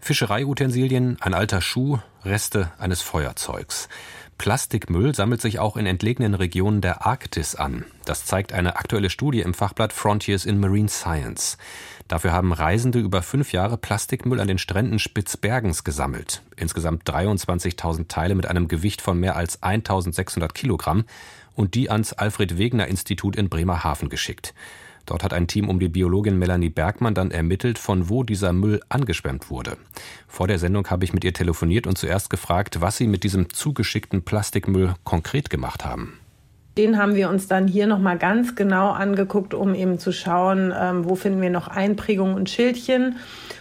Fischereiutensilien, 0.00 1.16
ein 1.20 1.32
alter 1.32 1.60
Schuh, 1.60 1.98
Reste 2.24 2.72
eines 2.78 3.02
Feuerzeugs. 3.02 3.88
Plastikmüll 4.38 5.14
sammelt 5.14 5.40
sich 5.40 5.58
auch 5.58 5.76
in 5.76 5.86
entlegenen 5.86 6.34
Regionen 6.34 6.80
der 6.80 7.06
Arktis 7.06 7.54
an. 7.54 7.84
Das 8.04 8.26
zeigt 8.26 8.52
eine 8.52 8.76
aktuelle 8.76 9.10
Studie 9.10 9.40
im 9.40 9.54
Fachblatt 9.54 9.92
Frontiers 9.92 10.44
in 10.44 10.60
Marine 10.60 10.88
Science. 10.88 11.56
Dafür 12.06 12.32
haben 12.32 12.52
Reisende 12.52 13.00
über 13.00 13.22
fünf 13.22 13.52
Jahre 13.52 13.76
Plastikmüll 13.76 14.38
an 14.38 14.46
den 14.46 14.58
Stränden 14.58 14.98
Spitzbergens 14.98 15.82
gesammelt. 15.82 16.42
Insgesamt 16.54 17.08
23.000 17.08 18.08
Teile 18.08 18.34
mit 18.34 18.46
einem 18.46 18.68
Gewicht 18.68 19.02
von 19.02 19.18
mehr 19.18 19.36
als 19.36 19.62
1.600 19.62 20.52
Kilogramm 20.52 21.04
und 21.54 21.74
die 21.74 21.90
ans 21.90 22.12
Alfred 22.12 22.58
Wegener 22.58 22.86
Institut 22.86 23.34
in 23.36 23.48
Bremerhaven 23.48 24.08
geschickt. 24.08 24.54
Dort 25.06 25.24
hat 25.24 25.32
ein 25.32 25.46
Team 25.46 25.68
um 25.68 25.78
die 25.78 25.88
Biologin 25.88 26.38
Melanie 26.38 26.68
Bergmann 26.68 27.14
dann 27.14 27.30
ermittelt, 27.30 27.78
von 27.78 28.08
wo 28.08 28.22
dieser 28.22 28.52
Müll 28.52 28.80
angeschwemmt 28.88 29.50
wurde. 29.50 29.76
Vor 30.28 30.48
der 30.48 30.58
Sendung 30.58 30.88
habe 30.88 31.04
ich 31.04 31.12
mit 31.12 31.24
ihr 31.24 31.32
telefoniert 31.32 31.86
und 31.86 31.96
zuerst 31.96 32.28
gefragt, 32.28 32.80
was 32.80 32.96
sie 32.96 33.06
mit 33.06 33.24
diesem 33.24 33.50
zugeschickten 33.50 34.22
Plastikmüll 34.22 34.94
konkret 35.04 35.48
gemacht 35.48 35.84
haben. 35.84 36.18
Den 36.76 36.98
haben 36.98 37.14
wir 37.14 37.30
uns 37.30 37.48
dann 37.48 37.66
hier 37.66 37.86
nochmal 37.86 38.18
ganz 38.18 38.54
genau 38.54 38.90
angeguckt, 38.90 39.54
um 39.54 39.74
eben 39.74 39.98
zu 39.98 40.12
schauen, 40.12 40.74
ähm, 40.78 41.08
wo 41.08 41.14
finden 41.14 41.40
wir 41.40 41.48
noch 41.48 41.68
Einprägungen 41.68 42.34
und 42.34 42.50
Schildchen. 42.50 43.16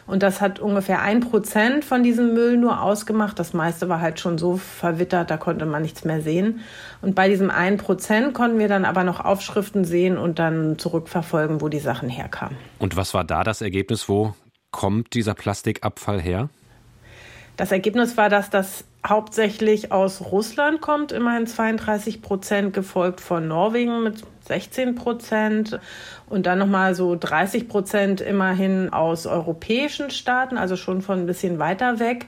Und 0.05 0.21
das 0.21 0.41
hat 0.41 0.59
ungefähr 0.59 1.01
ein 1.01 1.21
Prozent 1.21 1.85
von 1.85 2.03
diesem 2.03 2.33
Müll 2.33 2.57
nur 2.57 2.81
ausgemacht. 2.81 3.39
Das 3.39 3.53
meiste 3.53 3.87
war 3.87 4.01
halt 4.01 4.19
schon 4.19 4.37
so 4.37 4.57
verwittert, 4.57 5.31
da 5.31 5.37
konnte 5.37 5.65
man 5.65 5.81
nichts 5.81 6.03
mehr 6.03 6.21
sehen. 6.21 6.59
Und 7.01 7.15
bei 7.15 7.29
diesem 7.29 7.49
ein 7.49 7.77
Prozent 7.77 8.33
konnten 8.33 8.59
wir 8.59 8.67
dann 8.67 8.83
aber 8.83 9.03
noch 9.05 9.23
Aufschriften 9.23 9.85
sehen 9.85 10.17
und 10.17 10.37
dann 10.37 10.77
zurückverfolgen, 10.77 11.61
wo 11.61 11.69
die 11.69 11.79
Sachen 11.79 12.09
herkamen. 12.09 12.57
Und 12.79 12.97
was 12.97 13.13
war 13.13 13.23
da 13.23 13.43
das 13.43 13.61
Ergebnis? 13.61 14.09
Wo 14.09 14.35
kommt 14.71 15.13
dieser 15.13 15.33
Plastikabfall 15.35 16.21
her? 16.21 16.49
Das 17.57 17.71
Ergebnis 17.71 18.17
war, 18.17 18.27
dass 18.29 18.49
das 18.49 18.83
hauptsächlich 19.05 19.91
aus 19.91 20.31
Russland 20.31 20.81
kommt, 20.81 21.11
immerhin 21.11 21.47
32 21.47 22.21
Prozent, 22.21 22.73
gefolgt 22.73 23.21
von 23.21 23.47
Norwegen 23.47 24.03
mit 24.03 24.23
16 24.47 24.95
Prozent 24.95 25.79
und 26.29 26.45
dann 26.45 26.59
nochmal 26.59 26.95
so 26.95 27.15
30 27.15 27.67
Prozent 27.67 28.21
immerhin 28.21 28.91
aus 28.91 29.25
europäischen 29.27 30.09
Staaten, 30.09 30.57
also 30.57 30.75
schon 30.75 31.01
von 31.01 31.19
ein 31.19 31.25
bisschen 31.25 31.59
weiter 31.59 31.99
weg. 31.99 32.27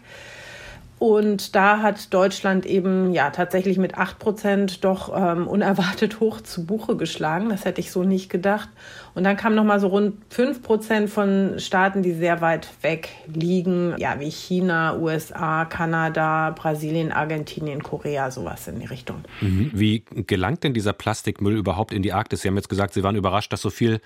Und 0.99 1.55
da 1.55 1.81
hat 1.83 2.11
Deutschland 2.11 2.65
eben 2.65 3.13
ja 3.13 3.29
tatsächlich 3.29 3.77
mit 3.77 3.97
8 3.97 4.17
Prozent 4.17 4.83
doch 4.83 5.15
ähm, 5.15 5.47
unerwartet 5.47 6.19
hoch 6.19 6.41
zu 6.41 6.65
Buche 6.65 6.95
geschlagen. 6.95 7.49
Das 7.49 7.65
hätte 7.65 7.81
ich 7.81 7.91
so 7.91 8.03
nicht 8.03 8.29
gedacht. 8.29 8.69
Und 9.13 9.23
dann 9.23 9.37
kam 9.37 9.53
noch 9.53 9.63
mal 9.63 9.79
so 9.79 9.87
rund 9.87 10.15
5 10.29 10.63
Prozent 10.63 11.09
von 11.09 11.59
Staaten, 11.59 12.01
die 12.01 12.13
sehr 12.13 12.41
weit 12.41 12.67
weg 12.81 13.09
liegen, 13.27 13.95
ja 13.97 14.19
wie 14.19 14.31
China, 14.31 14.97
USA, 14.97 15.65
Kanada, 15.65 16.51
Brasilien, 16.51 17.11
Argentinien, 17.11 17.83
Korea, 17.83 18.31
sowas 18.31 18.67
in 18.67 18.79
die 18.79 18.85
Richtung. 18.85 19.17
Mhm. 19.41 19.71
Wie 19.73 20.03
gelangt 20.09 20.63
denn 20.63 20.73
dieser 20.73 20.93
Plastikmüll 20.93 21.57
überhaupt 21.57 21.93
in 21.93 22.01
die 22.01 22.13
Arktis? 22.13 22.41
Sie 22.41 22.47
haben 22.47 22.55
jetzt 22.55 22.69
gesagt, 22.69 22.93
Sie 22.93 23.03
waren 23.03 23.15
überrascht, 23.15 23.53
dass 23.53 23.61
so 23.61 23.69
viel 23.69 24.01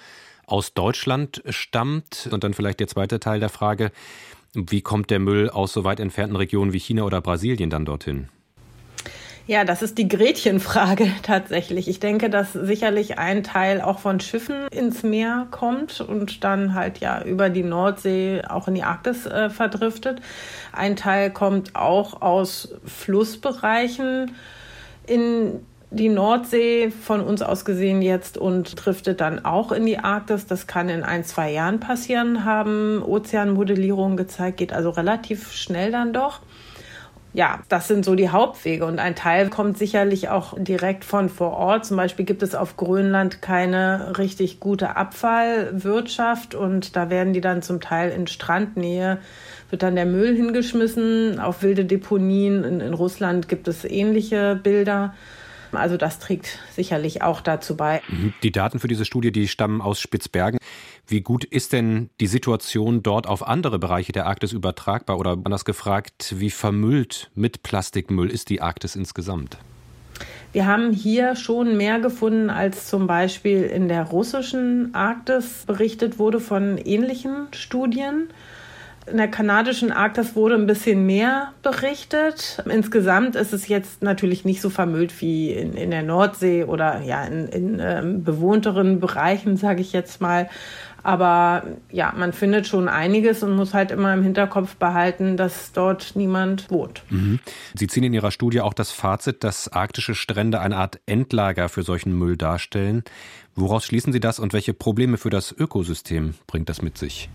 aus 0.52 0.74
Deutschland 0.74 1.42
stammt. 1.50 2.28
Und 2.32 2.44
dann 2.44 2.54
vielleicht 2.54 2.80
der 2.80 2.88
zweite 2.88 3.20
Teil 3.20 3.40
der 3.40 3.50
Frage. 3.50 3.92
Wie 4.54 4.82
kommt 4.82 5.10
der 5.10 5.20
Müll 5.20 5.50
aus 5.50 5.72
so 5.74 5.84
weit 5.84 6.00
entfernten 6.00 6.36
Regionen 6.36 6.74
wie 6.74 6.80
China 6.80 7.04
oder 7.04 7.22
Brasilien 7.22 7.70
dann 7.70 7.86
dorthin? 7.86 8.28
Ja, 9.48 9.66
das 9.66 9.82
ist 9.82 9.98
die 9.98 10.08
Gretchenfrage 10.08 11.12
tatsächlich. 11.24 11.88
Ich 11.88 12.00
denke, 12.00 12.30
dass 12.30 12.54
sicherlich 12.54 13.18
ein 13.18 13.44
Teil 13.44 13.82
auch 13.82 14.00
von 14.00 14.20
Schiffen 14.20 14.68
ins 14.72 15.04
Meer 15.04 15.48
kommt 15.52 16.02
und 16.02 16.44
dann 16.44 16.74
halt 16.74 17.00
ja 17.00 17.24
über 17.24 17.50
die 17.50 17.64
Nordsee 17.64 18.42
auch 18.48 18.68
in 18.68 18.76
die 18.76 18.84
Arktis 18.84 19.26
äh, 19.26 19.50
verdriftet. 19.50 20.22
Ein 20.72 20.96
Teil 20.96 21.32
kommt 21.32 21.76
auch 21.76 22.22
aus 22.22 22.76
Flussbereichen 22.86 24.32
in 25.08 25.66
die 25.92 26.10
Nordsee 26.10 26.90
von 26.90 27.22
uns 27.22 27.42
aus 27.42 27.66
gesehen 27.66 28.02
jetzt 28.02 28.38
und 28.38 28.84
driftet 28.84 29.20
dann 29.20 29.44
auch 29.44 29.72
in 29.72 29.86
die 29.86 30.00
Arktis. 30.00 30.48
Das 30.48 30.66
kann 30.66 30.88
in 30.90 31.04
ein, 31.04 31.26
zwei 31.26 31.52
Jahren 31.52 31.80
passieren, 31.80 32.46
haben 32.46 33.04
Ozeanmodellierungen 33.04 34.18
gezeigt, 34.18 34.58
geht 34.58 34.74
also 34.74 34.90
relativ 34.90 35.52
schnell 35.52 35.92
dann 35.92 36.14
doch. 36.14 36.40
Ja, 37.34 37.60
das 37.70 37.88
sind 37.88 38.04
so 38.04 38.16
die 38.16 38.30
Hauptwege 38.30 38.86
und 38.86 39.00
ein 39.00 39.16
Teil 39.16 39.50
kommt 39.50 39.78
sicherlich 39.78 40.28
auch 40.28 40.54
direkt 40.58 41.06
von 41.06 41.30
vor 41.30 41.54
Ort. 41.54 41.86
Zum 41.86 41.96
Beispiel 41.96 42.26
gibt 42.26 42.44
es 42.44 42.56
auf 42.56 42.76
Grönland 42.76 43.42
keine 43.42 44.18
richtig 44.18 44.60
gute 44.60 44.98
Abfallwirtschaft 44.98 46.56
und 46.56 46.96
da 46.98 47.10
werden 47.10 47.32
die 47.32 47.40
dann 47.40 47.62
zum 47.62 47.80
Teil 47.80 48.12
in 48.12 48.28
Strandnähe 48.28 49.20
wird 49.72 49.84
dann 49.84 49.96
der 49.96 50.06
Müll 50.06 50.36
hingeschmissen 50.36 51.40
auf 51.40 51.64
wilde 51.64 51.86
Deponien. 51.86 52.64
In, 52.64 52.82
in 52.82 52.94
Russland 52.94 53.48
gibt 53.48 53.68
es 53.68 53.86
ähnliche 53.86 54.60
Bilder. 54.62 55.14
Also 55.72 55.98
das 55.98 56.20
trägt 56.20 56.60
sicherlich 56.74 57.22
auch 57.22 57.42
dazu 57.42 57.76
bei. 57.76 58.02
Mhm. 58.08 58.34
Die 58.44 58.52
Daten 58.52 58.80
für 58.80 58.88
diese 58.88 59.06
Studie, 59.06 59.32
die 59.32 59.48
stammen 59.48 59.82
aus 59.82 60.00
Spitzbergen. 60.00 60.60
Wie 61.08 61.22
gut 61.22 61.44
ist 61.44 61.74
denn 61.74 62.10
die 62.20 62.28
Situation 62.28 63.04
dort 63.04 63.28
auf 63.28 63.46
andere 63.48 63.80
Bereiche 63.80 64.12
der 64.12 64.28
Arktis 64.28 64.54
übertragbar? 64.54 65.20
Oder 65.20 65.32
anders 65.44 65.66
gefragt, 65.66 66.36
wie 66.38 66.50
vermüllt 66.50 67.32
mit 67.36 67.64
Plastikmüll 67.64 68.30
ist 68.30 68.50
die 68.50 68.62
Arktis 68.62 68.96
insgesamt? 68.96 69.58
Wir 70.54 70.68
haben 70.68 70.92
hier 70.92 71.36
schon 71.36 71.78
mehr 71.78 72.00
gefunden, 72.00 72.50
als 72.50 72.88
zum 72.88 73.08
Beispiel 73.08 73.64
in 73.64 73.88
der 73.88 74.04
russischen 74.04 74.94
Arktis 74.94 75.64
berichtet 75.66 76.20
wurde 76.20 76.40
von 76.40 76.78
ähnlichen 76.78 77.48
Studien. 77.52 78.30
In 79.08 79.18
der 79.18 79.28
kanadischen 79.28 79.92
Arktis 79.92 80.36
wurde 80.36 80.56
ein 80.56 80.68
bisschen 80.68 81.06
mehr 81.06 81.54
berichtet. 81.64 82.64
Insgesamt 82.70 83.36
ist 83.36 83.52
es 83.52 83.68
jetzt 83.68 84.04
natürlich 84.04 84.46
nicht 84.46 84.62
so 84.62 84.70
vermüllt 84.70 85.22
wie 85.22 85.52
in, 85.52 85.74
in 85.74 85.90
der 85.90 86.04
Nordsee 86.04 86.66
oder 86.66 87.02
ja 87.02 87.24
in, 87.26 87.48
in 87.48 87.80
ähm, 87.80 88.24
bewohnteren 88.24 89.00
Bereichen, 89.00 89.58
sage 89.58 89.82
ich 89.82 89.92
jetzt 89.92 90.22
mal. 90.22 90.50
Aber 91.04 91.64
ja, 91.92 92.14
man 92.16 92.32
findet 92.32 92.68
schon 92.68 92.88
einiges 92.88 93.42
und 93.42 93.56
muss 93.56 93.74
halt 93.74 93.90
immer 93.90 94.14
im 94.14 94.22
Hinterkopf 94.22 94.76
behalten, 94.76 95.36
dass 95.36 95.72
dort 95.72 96.16
niemand 96.16 96.70
wohnt. 96.70 97.02
Mhm. 97.10 97.40
Sie 97.74 97.88
ziehen 97.88 98.04
in 98.04 98.14
Ihrer 98.14 98.30
Studie 98.30 98.62
auch 98.62 98.76
das 98.76 98.92
Fazit, 98.92 99.44
dass 99.44 99.68
arktische 99.68 100.14
Strände 100.14 100.60
eine 100.60 100.78
Art 100.78 101.00
Endlager 101.08 101.70
für 101.70 101.82
solchen 101.82 102.18
Müll 102.18 102.38
darstellen. 102.38 103.04
Woraus 103.56 103.84
schließen 103.86 104.14
Sie 104.14 104.20
das 104.20 104.38
und 104.38 104.54
welche 104.54 104.76
Probleme 104.76 105.18
für 105.18 105.32
das 105.32 105.52
Ökosystem 105.52 106.36
bringt 106.46 106.70
das 106.70 106.84
mit 106.84 107.00
sich? 107.00 107.30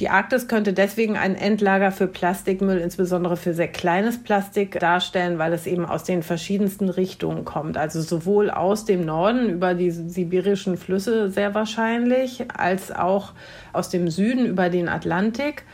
Die 0.00 0.08
Arktis 0.08 0.48
könnte 0.48 0.72
deswegen 0.72 1.16
ein 1.16 1.36
Endlager 1.36 1.92
für 1.92 2.08
Plastikmüll, 2.08 2.78
insbesondere 2.78 3.36
für 3.36 3.54
sehr 3.54 3.68
kleines 3.68 4.20
Plastik, 4.20 4.80
darstellen, 4.80 5.38
weil 5.38 5.52
es 5.52 5.68
eben 5.68 5.86
aus 5.86 6.02
den 6.02 6.24
verschiedensten 6.24 6.88
Richtungen 6.88 7.44
kommt. 7.44 7.76
Also 7.76 8.00
sowohl 8.00 8.50
aus 8.50 8.84
dem 8.84 9.04
Norden 9.04 9.48
über 9.48 9.74
die 9.74 9.92
sibirischen 9.92 10.76
Flüsse 10.76 11.30
sehr 11.30 11.54
wahrscheinlich, 11.54 12.44
als 12.56 12.90
auch 12.90 13.34
aus 13.72 13.88
dem 13.88 14.10
Süden 14.10 14.46
über 14.46 14.68
den 14.68 14.88
Atlantik 14.88 15.64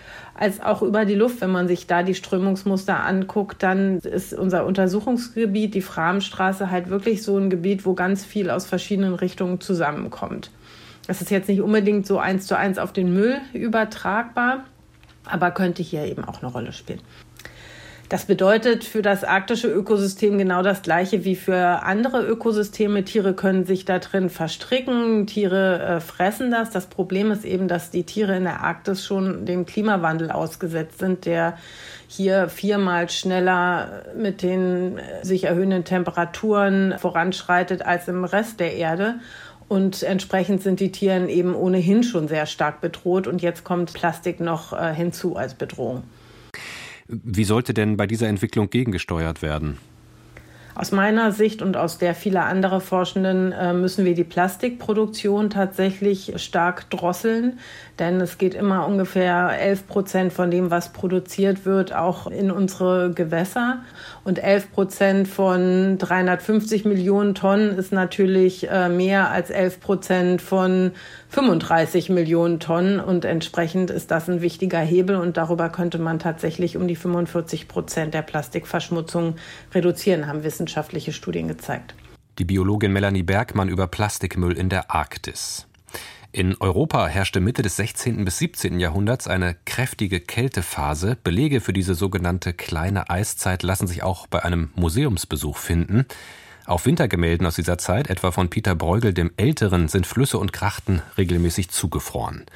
als 0.40 0.60
auch 0.62 0.82
über 0.82 1.04
die 1.04 1.14
Luft. 1.14 1.42
Wenn 1.42 1.50
man 1.50 1.68
sich 1.68 1.86
da 1.86 2.02
die 2.02 2.14
Strömungsmuster 2.14 3.04
anguckt, 3.04 3.62
dann 3.62 3.98
ist 3.98 4.32
unser 4.32 4.64
Untersuchungsgebiet, 4.64 5.74
die 5.74 5.82
Framstraße, 5.82 6.70
halt 6.70 6.88
wirklich 6.88 7.22
so 7.22 7.36
ein 7.36 7.50
Gebiet, 7.50 7.84
wo 7.84 7.94
ganz 7.94 8.24
viel 8.24 8.50
aus 8.50 8.66
verschiedenen 8.66 9.14
Richtungen 9.14 9.60
zusammenkommt. 9.60 10.50
Das 11.10 11.20
ist 11.20 11.32
jetzt 11.32 11.48
nicht 11.48 11.60
unbedingt 11.60 12.06
so 12.06 12.20
eins 12.20 12.46
zu 12.46 12.56
eins 12.56 12.78
auf 12.78 12.92
den 12.92 13.12
Müll 13.12 13.40
übertragbar, 13.52 14.62
aber 15.24 15.50
könnte 15.50 15.82
hier 15.82 16.04
eben 16.04 16.24
auch 16.24 16.40
eine 16.40 16.52
Rolle 16.52 16.72
spielen. 16.72 17.00
Das 18.08 18.26
bedeutet 18.26 18.84
für 18.84 19.02
das 19.02 19.24
arktische 19.24 19.66
Ökosystem 19.66 20.38
genau 20.38 20.62
das 20.62 20.82
Gleiche 20.82 21.24
wie 21.24 21.34
für 21.34 21.82
andere 21.82 22.24
Ökosysteme. 22.24 23.04
Tiere 23.04 23.34
können 23.34 23.66
sich 23.66 23.84
da 23.84 23.98
drin 23.98 24.30
verstricken, 24.30 25.26
Tiere 25.26 25.80
äh, 25.80 26.00
fressen 26.00 26.52
das. 26.52 26.70
Das 26.70 26.86
Problem 26.86 27.32
ist 27.32 27.44
eben, 27.44 27.66
dass 27.66 27.90
die 27.90 28.04
Tiere 28.04 28.36
in 28.36 28.44
der 28.44 28.60
Arktis 28.62 29.04
schon 29.04 29.46
dem 29.46 29.66
Klimawandel 29.66 30.30
ausgesetzt 30.30 31.00
sind, 31.00 31.24
der 31.24 31.56
hier 32.06 32.48
viermal 32.48 33.08
schneller 33.08 34.02
mit 34.16 34.42
den 34.42 34.98
äh, 34.98 35.24
sich 35.24 35.44
erhöhenden 35.44 35.84
Temperaturen 35.84 36.94
voranschreitet 36.98 37.82
als 37.82 38.06
im 38.06 38.24
Rest 38.24 38.60
der 38.60 38.74
Erde. 38.74 39.16
Und 39.70 40.02
entsprechend 40.02 40.62
sind 40.62 40.80
die 40.80 40.90
Tiere 40.90 41.30
eben 41.30 41.54
ohnehin 41.54 42.02
schon 42.02 42.26
sehr 42.26 42.46
stark 42.46 42.80
bedroht. 42.80 43.28
Und 43.28 43.40
jetzt 43.40 43.62
kommt 43.62 43.92
Plastik 43.92 44.40
noch 44.40 44.72
äh, 44.72 44.92
hinzu 44.92 45.36
als 45.36 45.54
Bedrohung. 45.54 46.02
Wie 47.06 47.44
sollte 47.44 47.72
denn 47.72 47.96
bei 47.96 48.08
dieser 48.08 48.26
Entwicklung 48.26 48.68
gegengesteuert 48.68 49.42
werden? 49.42 49.78
Aus 50.74 50.90
meiner 50.90 51.30
Sicht 51.30 51.62
und 51.62 51.76
aus 51.76 51.98
der 51.98 52.16
vieler 52.16 52.46
anderer 52.46 52.80
Forschenden 52.80 53.52
äh, 53.52 53.72
müssen 53.72 54.04
wir 54.04 54.14
die 54.14 54.24
Plastikproduktion 54.24 55.50
tatsächlich 55.50 56.32
stark 56.42 56.90
drosseln, 56.90 57.60
denn 58.00 58.20
es 58.20 58.38
geht 58.38 58.54
immer 58.54 58.86
ungefähr 58.86 59.60
11 59.60 59.86
Prozent 59.86 60.32
von 60.32 60.50
dem, 60.50 60.70
was 60.70 60.92
produziert 60.92 61.66
wird, 61.66 61.94
auch 61.94 62.26
in 62.26 62.50
unsere 62.50 63.12
Gewässer. 63.12 63.82
Und 64.24 64.42
11 64.42 64.72
Prozent 64.72 65.28
von 65.28 65.98
350 65.98 66.84
Millionen 66.86 67.34
Tonnen 67.34 67.76
ist 67.78 67.92
natürlich 67.92 68.68
äh, 68.70 68.88
mehr 68.88 69.30
als 69.30 69.50
11 69.50 69.80
Prozent 69.80 70.42
von 70.42 70.92
35 71.28 72.08
Millionen 72.08 72.58
Tonnen. 72.58 72.98
Und 72.98 73.24
entsprechend 73.24 73.90
ist 73.90 74.10
das 74.10 74.28
ein 74.28 74.40
wichtiger 74.40 74.80
Hebel. 74.80 75.16
Und 75.16 75.36
darüber 75.36 75.68
könnte 75.68 75.98
man 75.98 76.18
tatsächlich 76.18 76.76
um 76.76 76.88
die 76.88 76.96
45 76.96 77.68
Prozent 77.68 78.14
der 78.14 78.22
Plastikverschmutzung 78.22 79.36
reduzieren, 79.74 80.26
haben 80.26 80.42
wissenschaftliche 80.42 81.12
Studien 81.12 81.46
gezeigt. 81.46 81.94
Die 82.38 82.44
Biologin 82.44 82.92
Melanie 82.92 83.22
Bergmann 83.22 83.68
über 83.68 83.86
Plastikmüll 83.86 84.56
in 84.56 84.70
der 84.70 84.90
Arktis. 84.90 85.66
In 86.32 86.56
Europa 86.60 87.08
herrschte 87.08 87.40
Mitte 87.40 87.62
des 87.62 87.74
16. 87.74 88.24
bis 88.24 88.38
17. 88.38 88.78
Jahrhunderts 88.78 89.26
eine 89.26 89.56
kräftige 89.64 90.20
Kältephase. 90.20 91.16
Belege 91.24 91.60
für 91.60 91.72
diese 91.72 91.96
sogenannte 91.96 92.52
kleine 92.52 93.10
Eiszeit 93.10 93.64
lassen 93.64 93.88
sich 93.88 94.04
auch 94.04 94.28
bei 94.28 94.44
einem 94.44 94.70
Museumsbesuch 94.76 95.56
finden. 95.56 96.06
Auf 96.66 96.86
Wintergemälden 96.86 97.48
aus 97.48 97.56
dieser 97.56 97.78
Zeit, 97.78 98.08
etwa 98.08 98.30
von 98.30 98.48
Peter 98.48 98.76
Bruegel 98.76 99.12
dem 99.12 99.32
Älteren, 99.36 99.88
sind 99.88 100.06
Flüsse 100.06 100.38
und 100.38 100.52
Krachten 100.52 101.02
regelmäßig 101.18 101.70
zugefroren. 101.70 102.46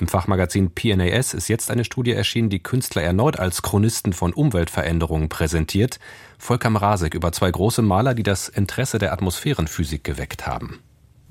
Im 0.00 0.08
Fachmagazin 0.08 0.72
PNAS 0.74 1.32
ist 1.32 1.46
jetzt 1.46 1.70
eine 1.70 1.84
Studie 1.84 2.14
erschienen, 2.14 2.50
die 2.50 2.60
Künstler 2.60 3.02
erneut 3.02 3.38
als 3.38 3.62
Chronisten 3.62 4.14
von 4.14 4.32
Umweltveränderungen 4.32 5.28
präsentiert. 5.28 6.00
Volker 6.38 6.70
Mrazek 6.70 7.14
über 7.14 7.30
zwei 7.30 7.52
große 7.52 7.82
Maler, 7.82 8.14
die 8.14 8.24
das 8.24 8.48
Interesse 8.48 8.98
der 8.98 9.12
Atmosphärenphysik 9.12 10.02
geweckt 10.02 10.44
haben. 10.48 10.80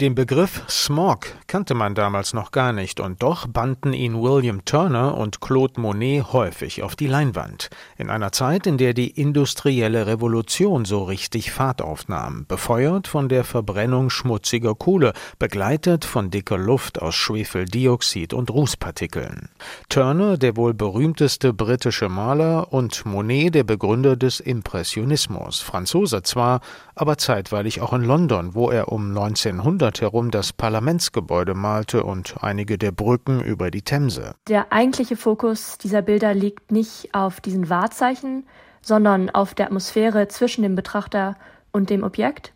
Den 0.02 0.16
Begriff 0.16 0.64
Smog 0.68 1.28
kannte 1.46 1.76
man 1.76 1.94
damals 1.94 2.34
noch 2.34 2.50
gar 2.50 2.74
nicht, 2.74 3.00
und 3.00 3.22
doch 3.22 3.46
banden 3.46 3.94
ihn 3.94 4.20
William 4.20 4.66
Turner 4.66 5.16
und 5.16 5.42
Claude 5.42 5.80
Monet 5.80 6.34
häufig 6.34 6.82
auf 6.82 6.96
die 6.96 7.06
Leinwand. 7.06 7.70
In 8.00 8.10
einer 8.10 8.32
Zeit, 8.32 8.66
in 8.66 8.80
der 8.80 8.96
die 8.96 9.12
industrielle 9.12 10.08
Revolution 10.08 10.86
so 10.86 11.04
richtig 11.04 11.52
Fahrt 11.52 11.84
aufnahm, 11.84 12.48
befeuert 12.48 13.08
von 13.08 13.30
der 13.30 13.44
Verbrennung 13.44 14.10
schmutziger 14.10 14.74
Kohle, 14.74 15.14
begleitet 15.38 16.04
von 16.04 16.32
dicker 16.32 16.58
Luft 16.58 17.00
aus 17.00 17.14
Schwefeldioxid 17.14 18.34
und 18.34 18.50
Rußpartikeln. 18.50 19.50
Turner, 19.88 20.40
der 20.40 20.58
wohl 20.58 20.74
berühmteste 20.74 21.54
britische 21.54 22.10
Maler, 22.10 22.74
und 22.74 23.06
Monet, 23.06 23.54
der 23.54 23.66
Begründer 23.66 24.16
des 24.16 24.40
Impressionismus, 24.40 25.60
Franzose 25.60 26.24
zwar, 26.24 26.62
aber 26.96 27.20
zeitweilig 27.20 27.82
auch 27.82 27.94
in 27.94 28.04
London, 28.04 28.56
wo 28.56 28.72
er 28.72 28.92
um 28.92 29.16
1900 29.16 29.91
Jahrhundert 29.92 30.02
herum 30.02 30.32
das 30.32 30.54
Parlamentsgebäude 30.54 31.54
malte 31.54 32.04
und 32.04 32.36
einige 32.42 32.78
der 32.78 32.92
Brücken 32.92 33.42
über 33.42 33.72
die 33.72 33.82
Themse. 33.82 34.36
Der 34.48 34.72
eigentliche 34.72 35.18
Fokus 35.18 35.78
dieser 35.78 36.02
Bilder 36.02 36.34
liegt 36.34 36.72
nicht 36.72 37.14
auf 37.14 37.42
diesen 37.42 37.70
Wahrzeichen, 37.70 38.46
sondern 38.82 39.30
auf 39.30 39.54
der 39.54 39.68
Atmosphäre 39.68 40.28
zwischen 40.28 40.64
dem 40.64 40.76
Betrachter 40.76 41.36
und 41.72 41.90
dem 41.90 42.04
Objekt. 42.04 42.54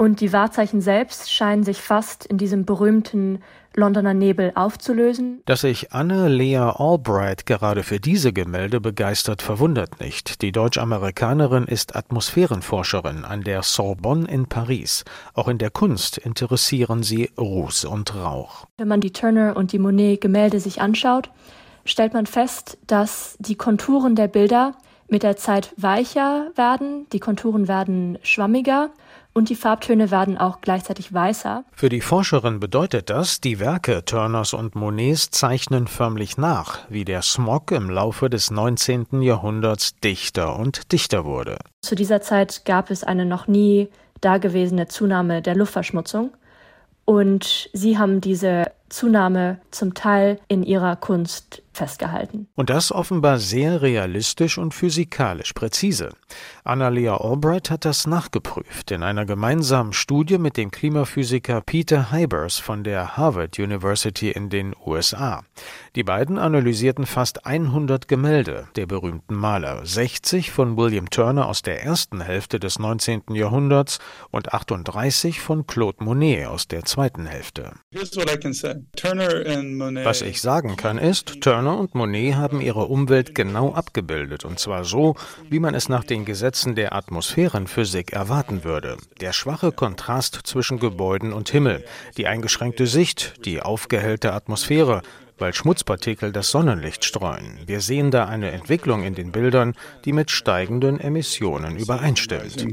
Und 0.00 0.22
die 0.22 0.32
Wahrzeichen 0.32 0.80
selbst 0.80 1.30
scheinen 1.30 1.62
sich 1.62 1.82
fast 1.82 2.24
in 2.24 2.38
diesem 2.38 2.64
berühmten 2.64 3.40
Londoner 3.76 4.14
Nebel 4.14 4.50
aufzulösen. 4.54 5.42
Dass 5.44 5.60
sich 5.60 5.92
Anne 5.92 6.30
Lea 6.30 6.56
Albright 6.56 7.44
gerade 7.44 7.82
für 7.82 8.00
diese 8.00 8.32
Gemälde 8.32 8.80
begeistert, 8.80 9.42
verwundert 9.42 10.00
nicht. 10.00 10.40
Die 10.40 10.52
Deutsch-Amerikanerin 10.52 11.64
ist 11.64 11.96
Atmosphärenforscherin 11.96 13.26
an 13.26 13.42
der 13.42 13.62
Sorbonne 13.62 14.26
in 14.26 14.46
Paris. 14.46 15.04
Auch 15.34 15.48
in 15.48 15.58
der 15.58 15.68
Kunst 15.68 16.16
interessieren 16.16 17.02
sie 17.02 17.28
Ruß 17.36 17.84
und 17.84 18.14
Rauch. 18.14 18.64
Wenn 18.78 18.88
man 18.88 19.02
die 19.02 19.12
Turner 19.12 19.54
und 19.54 19.72
die 19.72 19.78
Monet-Gemälde 19.78 20.60
sich 20.60 20.80
anschaut, 20.80 21.28
stellt 21.84 22.14
man 22.14 22.24
fest, 22.24 22.78
dass 22.86 23.36
die 23.38 23.56
Konturen 23.56 24.16
der 24.16 24.28
Bilder 24.28 24.72
mit 25.08 25.24
der 25.24 25.36
Zeit 25.36 25.74
weicher 25.76 26.52
werden, 26.54 27.06
die 27.12 27.20
Konturen 27.20 27.68
werden 27.68 28.18
schwammiger 28.22 28.88
und 29.32 29.48
die 29.48 29.56
Farbtöne 29.56 30.10
werden 30.10 30.38
auch 30.38 30.60
gleichzeitig 30.60 31.12
weißer. 31.12 31.64
Für 31.72 31.88
die 31.88 32.00
Forscherin 32.00 32.60
bedeutet 32.60 33.10
das, 33.10 33.40
die 33.40 33.60
Werke 33.60 34.04
Turners 34.04 34.54
und 34.54 34.74
Monets 34.74 35.30
zeichnen 35.30 35.86
förmlich 35.86 36.36
nach, 36.36 36.78
wie 36.88 37.04
der 37.04 37.22
Smog 37.22 37.70
im 37.70 37.90
Laufe 37.90 38.28
des 38.28 38.50
19. 38.50 39.22
Jahrhunderts 39.22 39.96
dichter 40.00 40.56
und 40.56 40.92
dichter 40.92 41.24
wurde. 41.24 41.58
Zu 41.82 41.94
dieser 41.94 42.20
Zeit 42.20 42.64
gab 42.64 42.90
es 42.90 43.04
eine 43.04 43.24
noch 43.24 43.46
nie 43.46 43.88
dagewesene 44.20 44.88
Zunahme 44.88 45.42
der 45.42 45.54
Luftverschmutzung 45.54 46.32
und 47.04 47.70
sie 47.72 47.98
haben 47.98 48.20
diese 48.20 48.72
Zunahme 48.88 49.60
zum 49.70 49.94
Teil 49.94 50.38
in 50.48 50.62
ihrer 50.62 50.96
Kunst 50.96 51.62
festgehalten. 51.80 52.46
Und 52.56 52.68
das 52.68 52.92
offenbar 52.92 53.38
sehr 53.38 53.80
realistisch 53.80 54.58
und 54.58 54.74
physikalisch 54.74 55.54
präzise. 55.54 56.10
Annalea 56.62 57.16
Albright 57.16 57.70
hat 57.70 57.86
das 57.86 58.06
nachgeprüft 58.06 58.90
in 58.90 59.02
einer 59.02 59.24
gemeinsamen 59.24 59.94
Studie 59.94 60.36
mit 60.36 60.58
dem 60.58 60.70
Klimaphysiker 60.70 61.62
Peter 61.62 62.12
Hybers 62.12 62.58
von 62.58 62.84
der 62.84 63.16
Harvard 63.16 63.58
University 63.58 64.30
in 64.30 64.50
den 64.50 64.74
USA. 64.84 65.42
Die 65.96 66.04
beiden 66.04 66.38
analysierten 66.38 67.06
fast 67.06 67.46
100 67.46 68.08
Gemälde 68.08 68.68
der 68.76 68.84
berühmten 68.86 69.34
Maler, 69.34 69.86
60 69.86 70.50
von 70.50 70.76
William 70.76 71.08
Turner 71.08 71.46
aus 71.46 71.62
der 71.62 71.82
ersten 71.82 72.20
Hälfte 72.20 72.60
des 72.60 72.78
19. 72.78 73.22
Jahrhunderts 73.32 74.00
und 74.30 74.52
38 74.52 75.40
von 75.40 75.66
Claude 75.66 76.04
Monet 76.04 76.46
aus 76.46 76.68
der 76.68 76.84
zweiten 76.84 77.24
Hälfte. 77.24 77.72
Was 77.92 78.12
ich 80.22 80.40
sagen 80.42 80.76
kann 80.76 80.98
ist, 80.98 81.40
Turner 81.40 81.69
Turner 81.70 81.80
und 81.80 81.94
Monet 81.94 82.34
haben 82.34 82.60
ihre 82.60 82.86
Umwelt 82.86 83.34
genau 83.34 83.72
abgebildet, 83.72 84.44
und 84.44 84.58
zwar 84.58 84.84
so, 84.84 85.14
wie 85.48 85.60
man 85.60 85.74
es 85.74 85.88
nach 85.88 86.02
den 86.02 86.24
Gesetzen 86.24 86.74
der 86.74 86.94
Atmosphärenphysik 86.94 88.12
erwarten 88.12 88.64
würde. 88.64 88.96
Der 89.20 89.32
schwache 89.32 89.70
Kontrast 89.70 90.40
zwischen 90.44 90.80
Gebäuden 90.80 91.32
und 91.32 91.48
Himmel, 91.48 91.84
die 92.16 92.26
eingeschränkte 92.26 92.86
Sicht, 92.86 93.44
die 93.44 93.62
aufgehellte 93.62 94.32
Atmosphäre, 94.32 95.02
weil 95.38 95.54
Schmutzpartikel 95.54 96.32
das 96.32 96.50
Sonnenlicht 96.50 97.04
streuen. 97.04 97.60
Wir 97.66 97.80
sehen 97.80 98.10
da 98.10 98.26
eine 98.26 98.50
Entwicklung 98.50 99.04
in 99.04 99.14
den 99.14 99.30
Bildern, 99.30 99.74
die 100.04 100.12
mit 100.12 100.30
steigenden 100.30 100.98
Emissionen 100.98 101.76
übereinstimmt. 101.76 102.66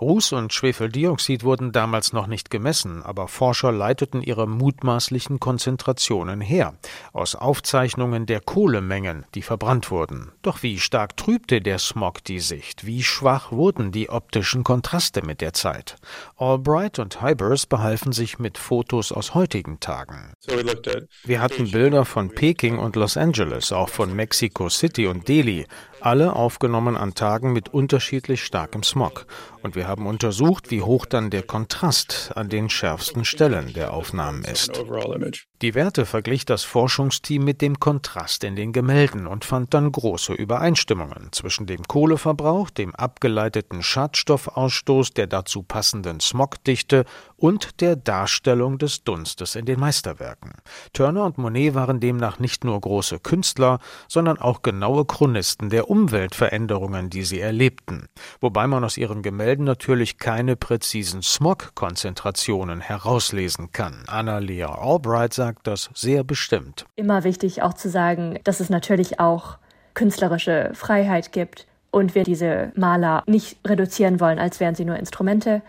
Ruß 0.00 0.32
und 0.32 0.52
Schwefeldioxid 0.52 1.42
wurden 1.42 1.72
damals 1.72 2.12
noch 2.12 2.28
nicht 2.28 2.50
gemessen, 2.50 3.02
aber 3.02 3.26
Forscher 3.26 3.72
leiteten 3.72 4.22
ihre 4.22 4.46
mutmaßlichen 4.46 5.40
Konzentrationen 5.40 6.40
her, 6.40 6.74
aus 7.12 7.34
Aufzeichnungen 7.34 8.26
der 8.26 8.40
Kohlemengen, 8.40 9.24
die 9.34 9.42
verbrannt 9.42 9.90
wurden. 9.90 10.30
Doch 10.42 10.62
wie 10.62 10.78
stark 10.78 11.16
trübte 11.16 11.60
der 11.60 11.78
Smog 11.78 12.22
die 12.24 12.38
Sicht, 12.38 12.86
wie 12.86 13.02
schwach 13.02 13.50
wurden 13.50 13.90
die 13.90 14.08
optischen 14.08 14.62
Kontraste 14.62 15.22
mit 15.22 15.40
der 15.40 15.52
Zeit. 15.52 15.96
Albright 16.36 16.98
und 17.00 17.20
Hybers 17.20 17.66
behalfen 17.66 18.12
sich 18.12 18.38
mit 18.38 18.56
Fotos 18.56 19.10
aus 19.10 19.34
heutigen 19.34 19.80
Tagen. 19.80 20.32
Wir 21.24 21.40
hatten 21.40 21.70
Bilder 21.70 22.04
von 22.04 22.30
Peking 22.30 22.78
und 22.78 22.94
Los 22.94 23.16
Angeles, 23.16 23.72
auch 23.72 23.88
von 23.88 24.14
Mexico 24.14 24.68
City 24.68 25.06
und 25.06 25.26
Delhi, 25.26 25.66
alle 26.00 26.34
aufgenommen 26.34 26.96
an 26.96 27.14
Tagen 27.14 27.52
mit 27.52 27.68
unterschiedlich 27.68 28.44
starkem 28.44 28.82
Smog. 28.82 29.26
Und 29.62 29.74
wir 29.74 29.88
haben 29.88 30.06
untersucht, 30.06 30.70
wie 30.70 30.82
hoch 30.82 31.04
dann 31.04 31.30
der 31.30 31.42
Kontrast 31.42 32.32
an 32.34 32.48
den 32.48 32.70
schärfsten 32.70 33.24
Stellen 33.24 33.72
der 33.72 33.92
Aufnahmen 33.92 34.44
ist. 34.44 34.80
Die 35.60 35.74
Werte 35.74 36.06
verglich 36.06 36.46
das 36.46 36.62
Forschungsteam 36.62 37.44
mit 37.44 37.60
dem 37.60 37.80
Kontrast 37.80 38.44
in 38.44 38.54
den 38.54 38.72
Gemälden 38.72 39.26
und 39.26 39.44
fand 39.44 39.74
dann 39.74 39.90
große 39.90 40.32
Übereinstimmungen 40.32 41.32
zwischen 41.32 41.66
dem 41.66 41.82
Kohleverbrauch, 41.82 42.70
dem 42.70 42.94
abgeleiteten 42.94 43.82
Schadstoffausstoß, 43.82 45.14
der 45.14 45.26
dazu 45.26 45.64
passenden 45.64 46.20
Smogdichte 46.20 47.04
und 47.36 47.80
der 47.80 47.96
Darstellung 47.96 48.78
des 48.78 49.02
Dunstes 49.02 49.56
in 49.56 49.64
den 49.64 49.80
Meisterwerken. 49.80 50.52
Turner 50.92 51.24
und 51.24 51.38
Monet 51.38 51.74
waren 51.74 51.98
demnach 51.98 52.38
nicht 52.38 52.62
nur 52.62 52.80
große 52.80 53.18
Künstler, 53.18 53.80
sondern 54.06 54.38
auch 54.38 54.62
genaue 54.62 55.04
Chronisten 55.04 55.70
der 55.70 55.87
Umweltveränderungen, 55.88 57.10
die 57.10 57.22
sie 57.22 57.40
erlebten, 57.40 58.08
wobei 58.40 58.66
man 58.66 58.84
aus 58.84 58.96
ihren 58.96 59.22
Gemälden 59.22 59.64
natürlich 59.64 60.18
keine 60.18 60.56
präzisen 60.56 61.22
Smog-Konzentrationen 61.22 62.80
herauslesen 62.80 63.72
kann. 63.72 64.04
Anna-Lea 64.06 64.64
Albright 64.64 65.32
sagt 65.32 65.66
das 65.66 65.90
sehr 65.94 66.24
bestimmt. 66.24 66.84
Immer 66.96 67.24
wichtig 67.24 67.62
auch 67.62 67.74
zu 67.74 67.88
sagen, 67.88 68.38
dass 68.44 68.60
es 68.60 68.70
natürlich 68.70 69.20
auch 69.20 69.58
künstlerische 69.94 70.70
Freiheit 70.74 71.32
gibt 71.32 71.66
und 71.90 72.14
wir 72.14 72.24
diese 72.24 72.72
Maler 72.76 73.22
nicht 73.26 73.58
reduzieren 73.66 74.20
wollen, 74.20 74.38
als 74.38 74.60
wären 74.60 74.74
sie 74.74 74.84
nur 74.84 74.96
Instrumente. 74.96 75.62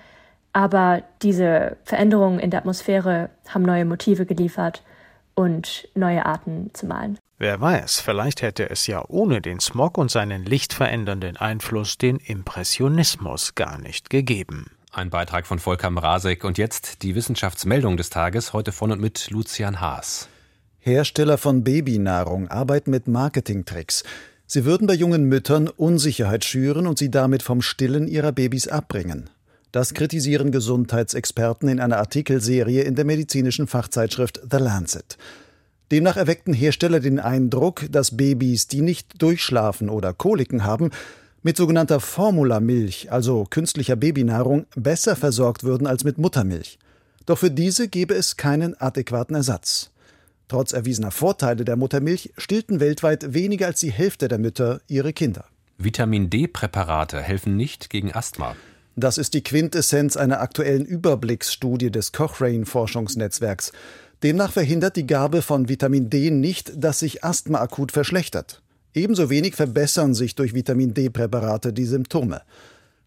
Aber 0.51 1.03
diese 1.21 1.77
Veränderungen 1.84 2.39
in 2.39 2.49
der 2.49 2.60
Atmosphäre 2.60 3.29
haben 3.47 3.63
neue 3.63 3.86
Motive 3.86 4.25
geliefert 4.25 4.84
und 5.39 5.88
neue 5.95 6.25
Arten 6.25 6.69
zu 6.73 6.86
malen. 6.86 7.17
Wer 7.38 7.62
weiß, 7.62 8.02
vielleicht 8.02 8.41
hätte 8.41 8.69
es 8.69 8.88
ja 8.88 9.06
ohne 9.08 9.39
den 9.39 9.62
Smog 9.62 9.97
und 9.97 10.12
seinen 10.12 10.43
lichtverändernden 10.43 11.38
Einfluss 11.38 11.97
den 11.97 12.17
Impressionismus 12.17 13.56
gar 13.56 13.78
nicht 13.78 14.10
gegeben. 14.10 14.71
Ein 14.91 15.10
Beitrag 15.10 15.47
von 15.47 15.60
Volker 15.60 15.91
Mrazek 15.91 16.43
und 16.43 16.58
jetzt 16.58 17.04
die 17.04 17.15
Wissenschaftsmeldung 17.15 17.95
des 17.95 18.10
Tages, 18.10 18.52
heute 18.52 18.73
von 18.73 18.91
und 18.91 18.99
mit 18.99 19.30
Lucian 19.30 19.80
Haas. 19.80 20.28
Hersteller 20.80 21.38
von 21.38 21.63
Babynahrung 21.63 22.49
arbeiten 22.49 22.91
mit 22.91 23.08
Marketingtricks. 23.08 24.04
Sie 24.45 24.65
würden 24.65 24.88
bei 24.88 24.95
jungen 24.95 25.23
Müttern 25.23 25.69
Unsicherheit 25.69 26.43
schüren 26.43 26.86
und 26.86 26.99
sie 26.99 27.12
damit 27.12 27.43
vom 27.43 27.62
Stillen 27.62 28.10
ihrer 28.10 28.34
Babys 28.34 28.67
abbringen. 28.67 29.30
Das 29.71 29.93
kritisieren 29.93 30.51
Gesundheitsexperten 30.51 31.69
in 31.69 31.79
einer 31.79 31.97
Artikelserie 31.97 32.82
in 32.82 32.95
der 32.95 33.05
medizinischen 33.05 33.67
Fachzeitschrift 33.67 34.41
The 34.49 34.58
Lancet. 34.58 35.17
Demnach 35.91 36.17
erweckten 36.17 36.53
Hersteller 36.53 36.99
den 36.99 37.19
Eindruck, 37.19 37.86
dass 37.91 38.17
Babys, 38.17 38.67
die 38.67 38.82
nicht 38.82 39.21
durchschlafen 39.21 39.89
oder 39.89 40.13
Koliken 40.13 40.63
haben, 40.63 40.89
mit 41.43 41.55
sogenannter 41.55 41.99
Formulamilch, 41.99 43.12
also 43.12 43.45
künstlicher 43.49 43.95
Babynahrung, 43.95 44.65
besser 44.75 45.15
versorgt 45.15 45.63
würden 45.63 45.86
als 45.86 46.03
mit 46.03 46.17
Muttermilch. 46.17 46.79
Doch 47.27 47.38
für 47.38 47.51
diese 47.51 47.88
gebe 47.88 48.15
es 48.15 48.38
keinen 48.38 48.79
adäquaten 48.79 49.36
Ersatz. 49.36 49.91
Trotz 50.47 50.73
erwiesener 50.73 51.12
Vorteile 51.12 51.63
der 51.63 51.75
Muttermilch 51.75 52.34
stillten 52.38 52.79
weltweit 52.79 53.36
weniger 53.36 53.67
als 53.67 53.82
die 53.82 53.91
Hälfte 53.91 54.27
der 54.27 54.39
Mütter 54.39 54.82
ihre 54.88 55.13
Kinder. 55.13 55.45
Vitamin 55.77 56.32
D-Präparate 56.32 57.21
helfen 57.21 57.55
nicht 57.55 57.91
gegen 57.91 58.12
Asthma. 58.13 58.55
Das 59.00 59.18
ist 59.18 59.34
die 59.34 59.44
Quintessenz 59.44 60.18
einer 60.18 60.42
aktuellen 60.42 60.84
Überblicksstudie 60.84 61.90
des 61.90 62.12
Cochrane 62.12 62.66
Forschungsnetzwerks. 62.66 63.72
Demnach 64.24 64.52
verhindert 64.52 64.98
die 64.98 65.08
Gabe 65.08 65.42
von 65.42 65.70
Vitamin 65.70 66.10
D 66.10 66.32
nicht, 66.32 66.74
dass 66.76 67.00
sich 67.00 67.24
Asthma 67.24 67.62
akut 67.62 67.94
verschlechtert. 67.94 68.62
Ebenso 68.94 69.30
wenig 69.30 69.56
verbessern 69.56 70.14
sich 70.14 70.36
durch 70.36 70.54
Vitamin 70.54 70.94
D-Präparate 70.94 71.72
die 71.72 71.86
Symptome. 71.86 72.42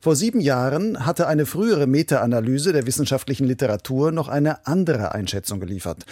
Vor 0.00 0.16
sieben 0.16 0.40
Jahren 0.40 1.04
hatte 1.04 1.26
eine 1.26 1.44
frühere 1.44 1.86
Meta-Analyse 1.86 2.72
der 2.72 2.86
wissenschaftlichen 2.86 3.44
Literatur 3.44 4.12
noch 4.12 4.28
eine 4.28 4.66
andere 4.66 5.12
Einschätzung 5.14 5.60
geliefert. 5.60 6.06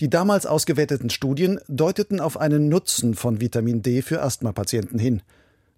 Die 0.00 0.08
damals 0.08 0.46
ausgewerteten 0.46 1.10
Studien 1.10 1.60
deuteten 1.68 2.20
auf 2.20 2.40
einen 2.40 2.70
Nutzen 2.70 3.14
von 3.14 3.42
Vitamin 3.42 3.82
D 3.82 4.00
für 4.00 4.22
Asthmapatienten 4.22 4.98
hin. 4.98 5.20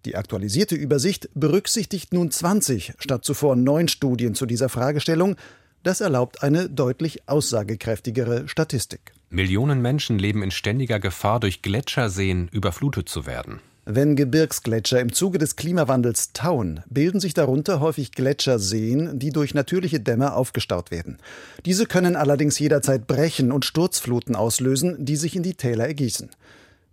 Die 0.05 0.17
aktualisierte 0.17 0.75
Übersicht 0.75 1.29
berücksichtigt 1.35 2.13
nun 2.13 2.31
20 2.31 2.95
statt 2.99 3.25
zuvor 3.25 3.57
neun 3.57 3.89
Studien 3.89 4.35
zu 4.35 4.47
dieser 4.47 4.69
Fragestellung, 4.69 5.37
das 5.83 6.01
erlaubt 6.01 6.43
eine 6.43 6.69
deutlich 6.69 7.29
aussagekräftigere 7.29 8.49
Statistik. 8.49 9.13
Millionen 9.31 9.83
Menschen 9.83 10.19
leben 10.19 10.43
in 10.43 10.51
ständiger 10.51 11.01
Gefahr, 11.01 11.41
durch 11.41 11.63
Gletscherseen 11.63 12.49
überflutet 12.49 13.09
zu 13.09 13.27
werden. 13.27 13.61
Wenn 13.91 14.17
Gebirgsgletscher 14.17 15.01
im 15.01 15.15
Zuge 15.15 15.39
des 15.39 15.57
Klimawandels 15.57 16.35
tauen, 16.35 16.83
bilden 16.91 17.21
sich 17.21 17.33
darunter 17.33 17.81
häufig 17.81 18.13
Gletscherseen, 18.13 19.19
die 19.19 19.31
durch 19.31 19.55
natürliche 19.55 19.99
Dämme 19.99 20.35
aufgestaut 20.35 20.91
werden. 20.91 21.17
Diese 21.65 21.87
können 21.87 22.15
allerdings 22.15 22.59
jederzeit 22.59 23.07
brechen 23.07 23.51
und 23.51 23.65
Sturzfluten 23.65 24.37
auslösen, 24.37 25.07
die 25.07 25.17
sich 25.17 25.37
in 25.37 25.43
die 25.43 25.55
Täler 25.55 25.87
ergießen. 25.87 26.29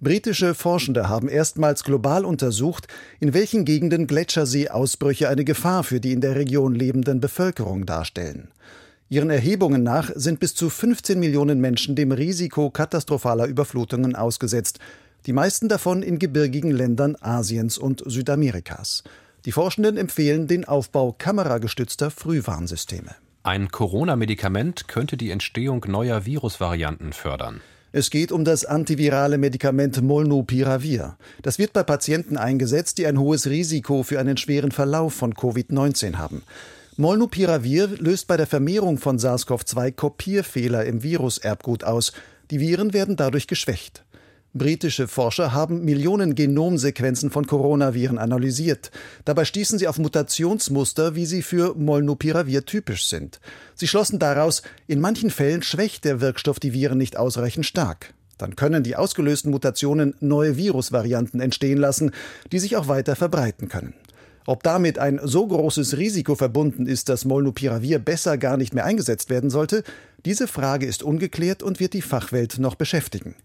Britische 0.01 0.55
Forschende 0.55 1.07
haben 1.07 1.29
erstmals 1.29 1.83
global 1.83 2.25
untersucht, 2.25 2.87
in 3.19 3.33
welchen 3.33 3.63
Gegenden 3.63 4.07
Gletscherseeausbrüche 4.07 5.29
eine 5.29 5.45
Gefahr 5.45 5.83
für 5.83 6.01
die 6.01 6.11
in 6.11 6.21
der 6.21 6.35
Region 6.35 6.75
lebenden 6.75 7.21
Bevölkerung 7.21 7.85
darstellen. 7.85 8.49
Ihren 9.07 9.29
Erhebungen 9.29 9.83
nach 9.83 10.11
sind 10.15 10.39
bis 10.39 10.53
zu 10.53 10.69
15 10.69 11.19
Millionen 11.19 11.61
Menschen 11.61 11.95
dem 11.95 12.11
Risiko 12.11 12.69
katastrophaler 12.69 13.45
Überflutungen 13.45 14.15
ausgesetzt, 14.15 14.79
die 15.25 15.33
meisten 15.33 15.69
davon 15.69 16.03
in 16.03 16.19
gebirgigen 16.19 16.71
Ländern 16.71 17.15
Asiens 17.21 17.77
und 17.77 18.03
Südamerikas. 18.05 19.03
Die 19.45 19.51
Forschenden 19.51 19.95
empfehlen 19.95 20.47
den 20.47 20.65
Aufbau 20.65 21.15
kameragestützter 21.17 22.11
Frühwarnsysteme. 22.11 23.15
Ein 23.43 23.69
Corona-Medikament 23.69 24.87
könnte 24.87 25.17
die 25.17 25.29
Entstehung 25.29 25.85
neuer 25.87 26.25
Virusvarianten 26.25 27.13
fördern. 27.13 27.61
Es 27.97 28.09
geht 28.09 28.33
um 28.33 28.43
das 28.43 28.65
antivirale 28.65 29.37
Medikament 29.37 30.01
Molnupiravir. 30.01 31.15
Das 31.43 31.57
wird 31.57 31.71
bei 31.71 31.81
Patienten 31.81 32.35
eingesetzt, 32.35 32.97
die 32.97 33.07
ein 33.07 33.17
hohes 33.17 33.47
Risiko 33.47 34.03
für 34.03 34.19
einen 34.19 34.35
schweren 34.35 34.73
Verlauf 34.73 35.13
von 35.13 35.33
Covid-19 35.33 36.17
haben. 36.17 36.43
Molnupiravir 36.97 37.87
löst 37.87 38.27
bei 38.27 38.35
der 38.35 38.47
Vermehrung 38.47 38.97
von 38.97 39.17
SARS-CoV-2 39.17 39.93
Kopierfehler 39.93 40.83
im 40.83 41.03
Viruserbgut 41.03 41.85
aus. 41.85 42.11
Die 42.51 42.59
Viren 42.59 42.91
werden 42.91 43.15
dadurch 43.15 43.47
geschwächt. 43.47 44.03
Britische 44.57 45.09
Forscher 45.09 45.51
haben 45.51 45.83
Millionen 45.83 46.33
Genomsequenzen 46.33 47.29
von 47.29 47.45
Coronaviren 47.45 48.17
analysiert. 48.17 48.89
Dabei 49.25 49.43
stießen 49.43 49.77
sie 49.77 49.89
auf 49.89 49.99
Mutationsmuster, 49.99 51.13
wie 51.13 51.25
sie 51.25 51.41
für 51.41 51.75
Molnupiravir 51.75 52.63
typisch 52.63 53.07
sind. 53.07 53.41
Sie 53.73 53.85
schlossen 53.85 54.17
daraus, 54.17 54.61
in 54.87 55.01
manchen 55.01 55.29
Fällen 55.29 55.61
schwächt 55.61 56.05
der 56.05 56.21
Wirkstoff 56.21 56.61
die 56.61 56.71
Viren 56.71 56.97
nicht 56.97 57.17
ausreichend 57.17 57.65
stark. 57.65 58.13
Dann 58.37 58.55
können 58.55 58.81
die 58.81 58.95
ausgelösten 58.95 59.51
Mutationen 59.51 60.15
neue 60.21 60.55
Virusvarianten 60.55 61.41
entstehen 61.41 61.77
lassen, 61.77 62.11
die 62.53 62.59
sich 62.59 62.77
auch 62.77 62.87
weiter 62.87 63.17
verbreiten 63.17 63.67
können. 63.67 63.93
Ob 64.45 64.63
damit 64.63 64.99
ein 64.99 65.19
so 65.21 65.45
großes 65.47 65.97
Risiko 65.97 66.35
verbunden 66.35 66.85
ist, 66.85 67.09
dass 67.09 67.25
Molnupiravir 67.25 67.99
besser 67.99 68.37
gar 68.37 68.55
nicht 68.55 68.73
mehr 68.73 68.85
eingesetzt 68.85 69.29
werden 69.29 69.49
sollte, 69.49 69.83
diese 70.23 70.47
Frage 70.47 70.85
ist 70.85 71.03
ungeklärt 71.03 71.61
und 71.61 71.81
wird 71.81 71.91
die 71.91 72.01
Fachwelt 72.01 72.57
noch 72.57 72.75
beschäftigen. 72.75 73.35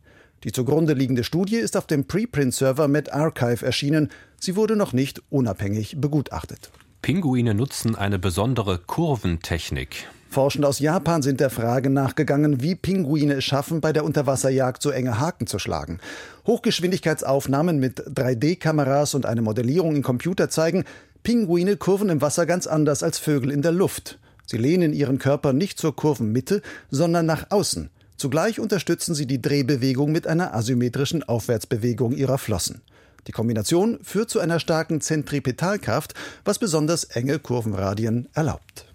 Die 0.42 0.52
zugrunde 0.52 0.94
liegende 0.94 1.22
Studie 1.22 1.56
ist 1.56 1.76
auf 1.76 1.86
dem 1.86 2.06
Preprint-Server 2.06 2.88
medRxiv 2.88 3.60
erschienen. 3.60 4.08
Sie 4.38 4.56
wurde 4.56 4.74
noch 4.74 4.94
nicht 4.94 5.22
unabhängig 5.28 6.00
begutachtet. 6.00 6.70
Pinguine 7.02 7.52
nutzen 7.52 7.94
eine 7.94 8.18
besondere 8.18 8.78
Kurventechnik. 8.78 10.08
Forschende 10.30 10.66
aus 10.66 10.78
Japan 10.78 11.20
sind 11.20 11.40
der 11.40 11.50
Frage 11.50 11.90
nachgegangen, 11.90 12.62
wie 12.62 12.74
Pinguine 12.74 13.34
es 13.34 13.44
schaffen, 13.44 13.82
bei 13.82 13.92
der 13.92 14.02
Unterwasserjagd 14.02 14.80
so 14.80 14.88
enge 14.88 15.20
Haken 15.20 15.46
zu 15.46 15.58
schlagen. 15.58 15.98
Hochgeschwindigkeitsaufnahmen 16.46 17.78
mit 17.78 18.00
3D-Kameras 18.00 19.14
und 19.14 19.26
eine 19.26 19.42
Modellierung 19.42 19.94
in 19.94 20.02
Computer 20.02 20.48
zeigen, 20.48 20.84
Pinguine 21.22 21.76
kurven 21.76 22.08
im 22.08 22.22
Wasser 22.22 22.46
ganz 22.46 22.66
anders 22.66 23.02
als 23.02 23.18
Vögel 23.18 23.50
in 23.50 23.60
der 23.60 23.72
Luft. 23.72 24.18
Sie 24.46 24.56
lehnen 24.56 24.94
ihren 24.94 25.18
Körper 25.18 25.52
nicht 25.52 25.78
zur 25.78 25.94
Kurvenmitte, 25.94 26.62
sondern 26.90 27.26
nach 27.26 27.50
außen. 27.50 27.90
Zugleich 28.20 28.60
unterstützen 28.60 29.14
sie 29.14 29.26
die 29.26 29.40
Drehbewegung 29.40 30.12
mit 30.12 30.26
einer 30.26 30.52
asymmetrischen 30.52 31.22
Aufwärtsbewegung 31.22 32.12
ihrer 32.12 32.36
Flossen. 32.36 32.82
Die 33.26 33.32
Kombination 33.32 33.98
führt 34.02 34.28
zu 34.28 34.40
einer 34.40 34.60
starken 34.60 35.00
Zentripetalkraft, 35.00 36.12
was 36.44 36.58
besonders 36.58 37.04
enge 37.04 37.38
Kurvenradien 37.38 38.28
erlaubt. 38.34 38.92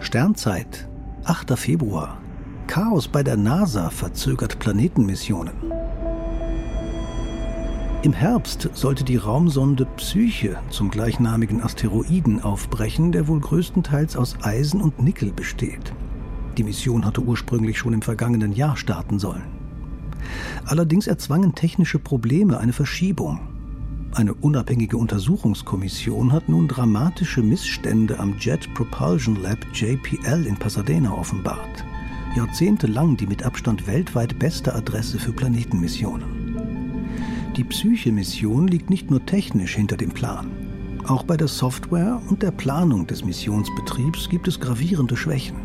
Sternzeit, 0.00 0.86
8. 1.24 1.58
Februar. 1.58 2.20
Chaos 2.66 3.08
bei 3.08 3.22
der 3.22 3.38
NASA 3.38 3.88
verzögert 3.88 4.58
Planetenmissionen. 4.58 5.73
Im 8.04 8.12
Herbst 8.12 8.68
sollte 8.74 9.02
die 9.02 9.16
Raumsonde 9.16 9.86
Psyche 9.96 10.58
zum 10.68 10.90
gleichnamigen 10.90 11.62
Asteroiden 11.62 12.42
aufbrechen, 12.42 13.12
der 13.12 13.28
wohl 13.28 13.40
größtenteils 13.40 14.18
aus 14.18 14.36
Eisen 14.42 14.82
und 14.82 15.02
Nickel 15.02 15.32
besteht. 15.32 15.94
Die 16.58 16.64
Mission 16.64 17.06
hatte 17.06 17.22
ursprünglich 17.22 17.78
schon 17.78 17.94
im 17.94 18.02
vergangenen 18.02 18.52
Jahr 18.52 18.76
starten 18.76 19.18
sollen. 19.18 19.44
Allerdings 20.66 21.06
erzwangen 21.06 21.54
technische 21.54 21.98
Probleme 21.98 22.58
eine 22.58 22.74
Verschiebung. 22.74 23.40
Eine 24.12 24.34
unabhängige 24.34 24.98
Untersuchungskommission 24.98 26.30
hat 26.30 26.46
nun 26.46 26.68
dramatische 26.68 27.40
Missstände 27.40 28.18
am 28.20 28.36
Jet 28.38 28.68
Propulsion 28.74 29.42
Lab 29.42 29.60
JPL 29.72 30.44
in 30.44 30.56
Pasadena 30.56 31.10
offenbart. 31.10 31.86
Jahrzehntelang 32.36 33.16
die 33.16 33.26
mit 33.26 33.44
Abstand 33.44 33.86
weltweit 33.86 34.38
beste 34.38 34.74
Adresse 34.74 35.18
für 35.18 35.32
Planetenmissionen. 35.32 36.43
Die 37.56 37.64
Psyche-Mission 37.64 38.68
liegt 38.68 38.90
nicht 38.90 39.10
nur 39.10 39.24
technisch 39.24 39.74
hinter 39.76 39.96
dem 39.96 40.10
Plan. 40.10 40.50
Auch 41.06 41.22
bei 41.22 41.36
der 41.36 41.48
Software 41.48 42.20
und 42.28 42.42
der 42.42 42.50
Planung 42.50 43.06
des 43.06 43.24
Missionsbetriebs 43.24 44.28
gibt 44.28 44.48
es 44.48 44.60
gravierende 44.60 45.16
Schwächen. 45.16 45.56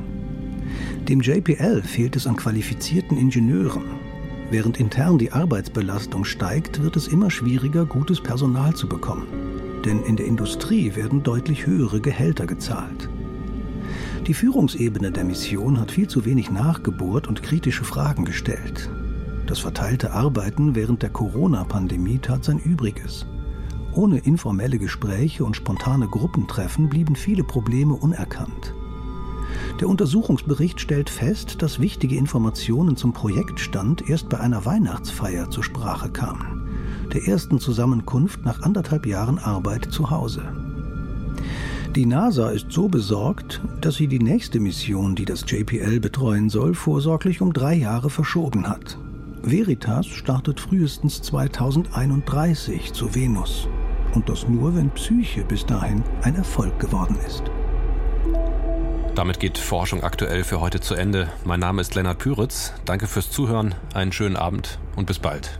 Dem 1.07 1.21
JPL 1.21 1.81
fehlt 1.81 2.15
es 2.15 2.27
an 2.27 2.35
qualifizierten 2.35 3.17
Ingenieuren, 3.17 3.99
Während 4.51 4.79
intern 4.79 5.19
die 5.19 5.31
Arbeitsbelastung 5.31 6.25
steigt, 6.25 6.81
wird 6.81 6.95
es 6.95 7.07
immer 7.07 7.29
schwieriger, 7.29 7.85
gutes 7.85 8.19
Personal 8.19 8.73
zu 8.73 8.89
bekommen. 8.89 9.27
Denn 9.85 10.01
in 10.03 10.15
der 10.15 10.25
Industrie 10.25 10.95
werden 10.95 11.21
deutlich 11.21 11.67
höhere 11.67 12.01
Gehälter 12.01 12.47
gezahlt. 12.47 13.09
Die 14.25 14.33
Führungsebene 14.33 15.11
der 15.11 15.23
Mission 15.23 15.79
hat 15.79 15.91
viel 15.91 16.07
zu 16.07 16.25
wenig 16.25 16.49
nachgebohrt 16.49 17.27
und 17.27 17.43
kritische 17.43 17.83
Fragen 17.83 18.25
gestellt. 18.25 18.89
Das 19.49 19.57
verteilte 19.57 20.13
Arbeiten 20.13 20.75
während 20.75 21.01
der 21.01 21.09
Corona-Pandemie 21.09 22.19
tat 22.19 22.43
sein 22.43 22.59
Übriges. 22.59 23.25
Ohne 23.93 24.19
informelle 24.19 24.77
Gespräche 24.77 25.43
und 25.43 25.55
spontane 25.55 26.07
Gruppentreffen 26.07 26.87
blieben 26.87 27.15
viele 27.15 27.43
Probleme 27.43 27.95
unerkannt. 27.95 28.75
Der 29.81 29.89
Untersuchungsbericht 29.89 30.79
stellt 30.79 31.09
fest, 31.09 31.63
dass 31.63 31.79
wichtige 31.79 32.15
Informationen 32.15 32.95
zum 32.95 33.11
Projektstand 33.11 34.07
erst 34.07 34.29
bei 34.29 34.39
einer 34.39 34.65
Weihnachtsfeier 34.65 35.49
zur 35.49 35.63
Sprache 35.63 36.11
kamen, 36.11 36.69
der 37.11 37.27
ersten 37.27 37.59
Zusammenkunft 37.59 38.45
nach 38.45 38.61
anderthalb 38.61 39.07
Jahren 39.07 39.39
Arbeit 39.39 39.85
zu 39.85 40.11
Hause. 40.11 40.43
Die 41.95 42.05
NASA 42.05 42.51
ist 42.51 42.71
so 42.71 42.87
besorgt, 42.87 43.61
dass 43.81 43.95
sie 43.95 44.07
die 44.07 44.19
nächste 44.19 44.59
Mission, 44.59 45.15
die 45.15 45.25
das 45.25 45.43
JPL 45.49 45.99
betreuen 45.99 46.51
soll, 46.51 46.75
vorsorglich 46.75 47.41
um 47.41 47.51
drei 47.51 47.73
Jahre 47.73 48.11
verschoben 48.11 48.69
hat. 48.69 48.99
Veritas 49.43 50.05
startet 50.05 50.59
frühestens 50.59 51.21
2031 51.21 52.93
zu 52.93 53.15
Venus. 53.15 53.67
Und 54.13 54.27
das 54.27 54.47
nur, 54.47 54.75
wenn 54.75 54.89
Psyche 54.91 55.43
bis 55.43 55.65
dahin 55.65 56.03
ein 56.23 56.35
Erfolg 56.35 56.79
geworden 56.79 57.17
ist. 57.25 57.43
Damit 59.15 59.39
geht 59.39 59.57
Forschung 59.57 60.03
aktuell 60.03 60.43
für 60.43 60.61
heute 60.61 60.79
zu 60.79 60.95
Ende. 60.95 61.29
Mein 61.45 61.59
Name 61.59 61.81
ist 61.81 61.95
Lennart 61.95 62.19
Püritz. 62.19 62.73
Danke 62.85 63.07
fürs 63.07 63.31
Zuhören, 63.31 63.75
einen 63.93 64.11
schönen 64.11 64.35
Abend 64.35 64.79
und 64.95 65.07
bis 65.07 65.19
bald. 65.19 65.59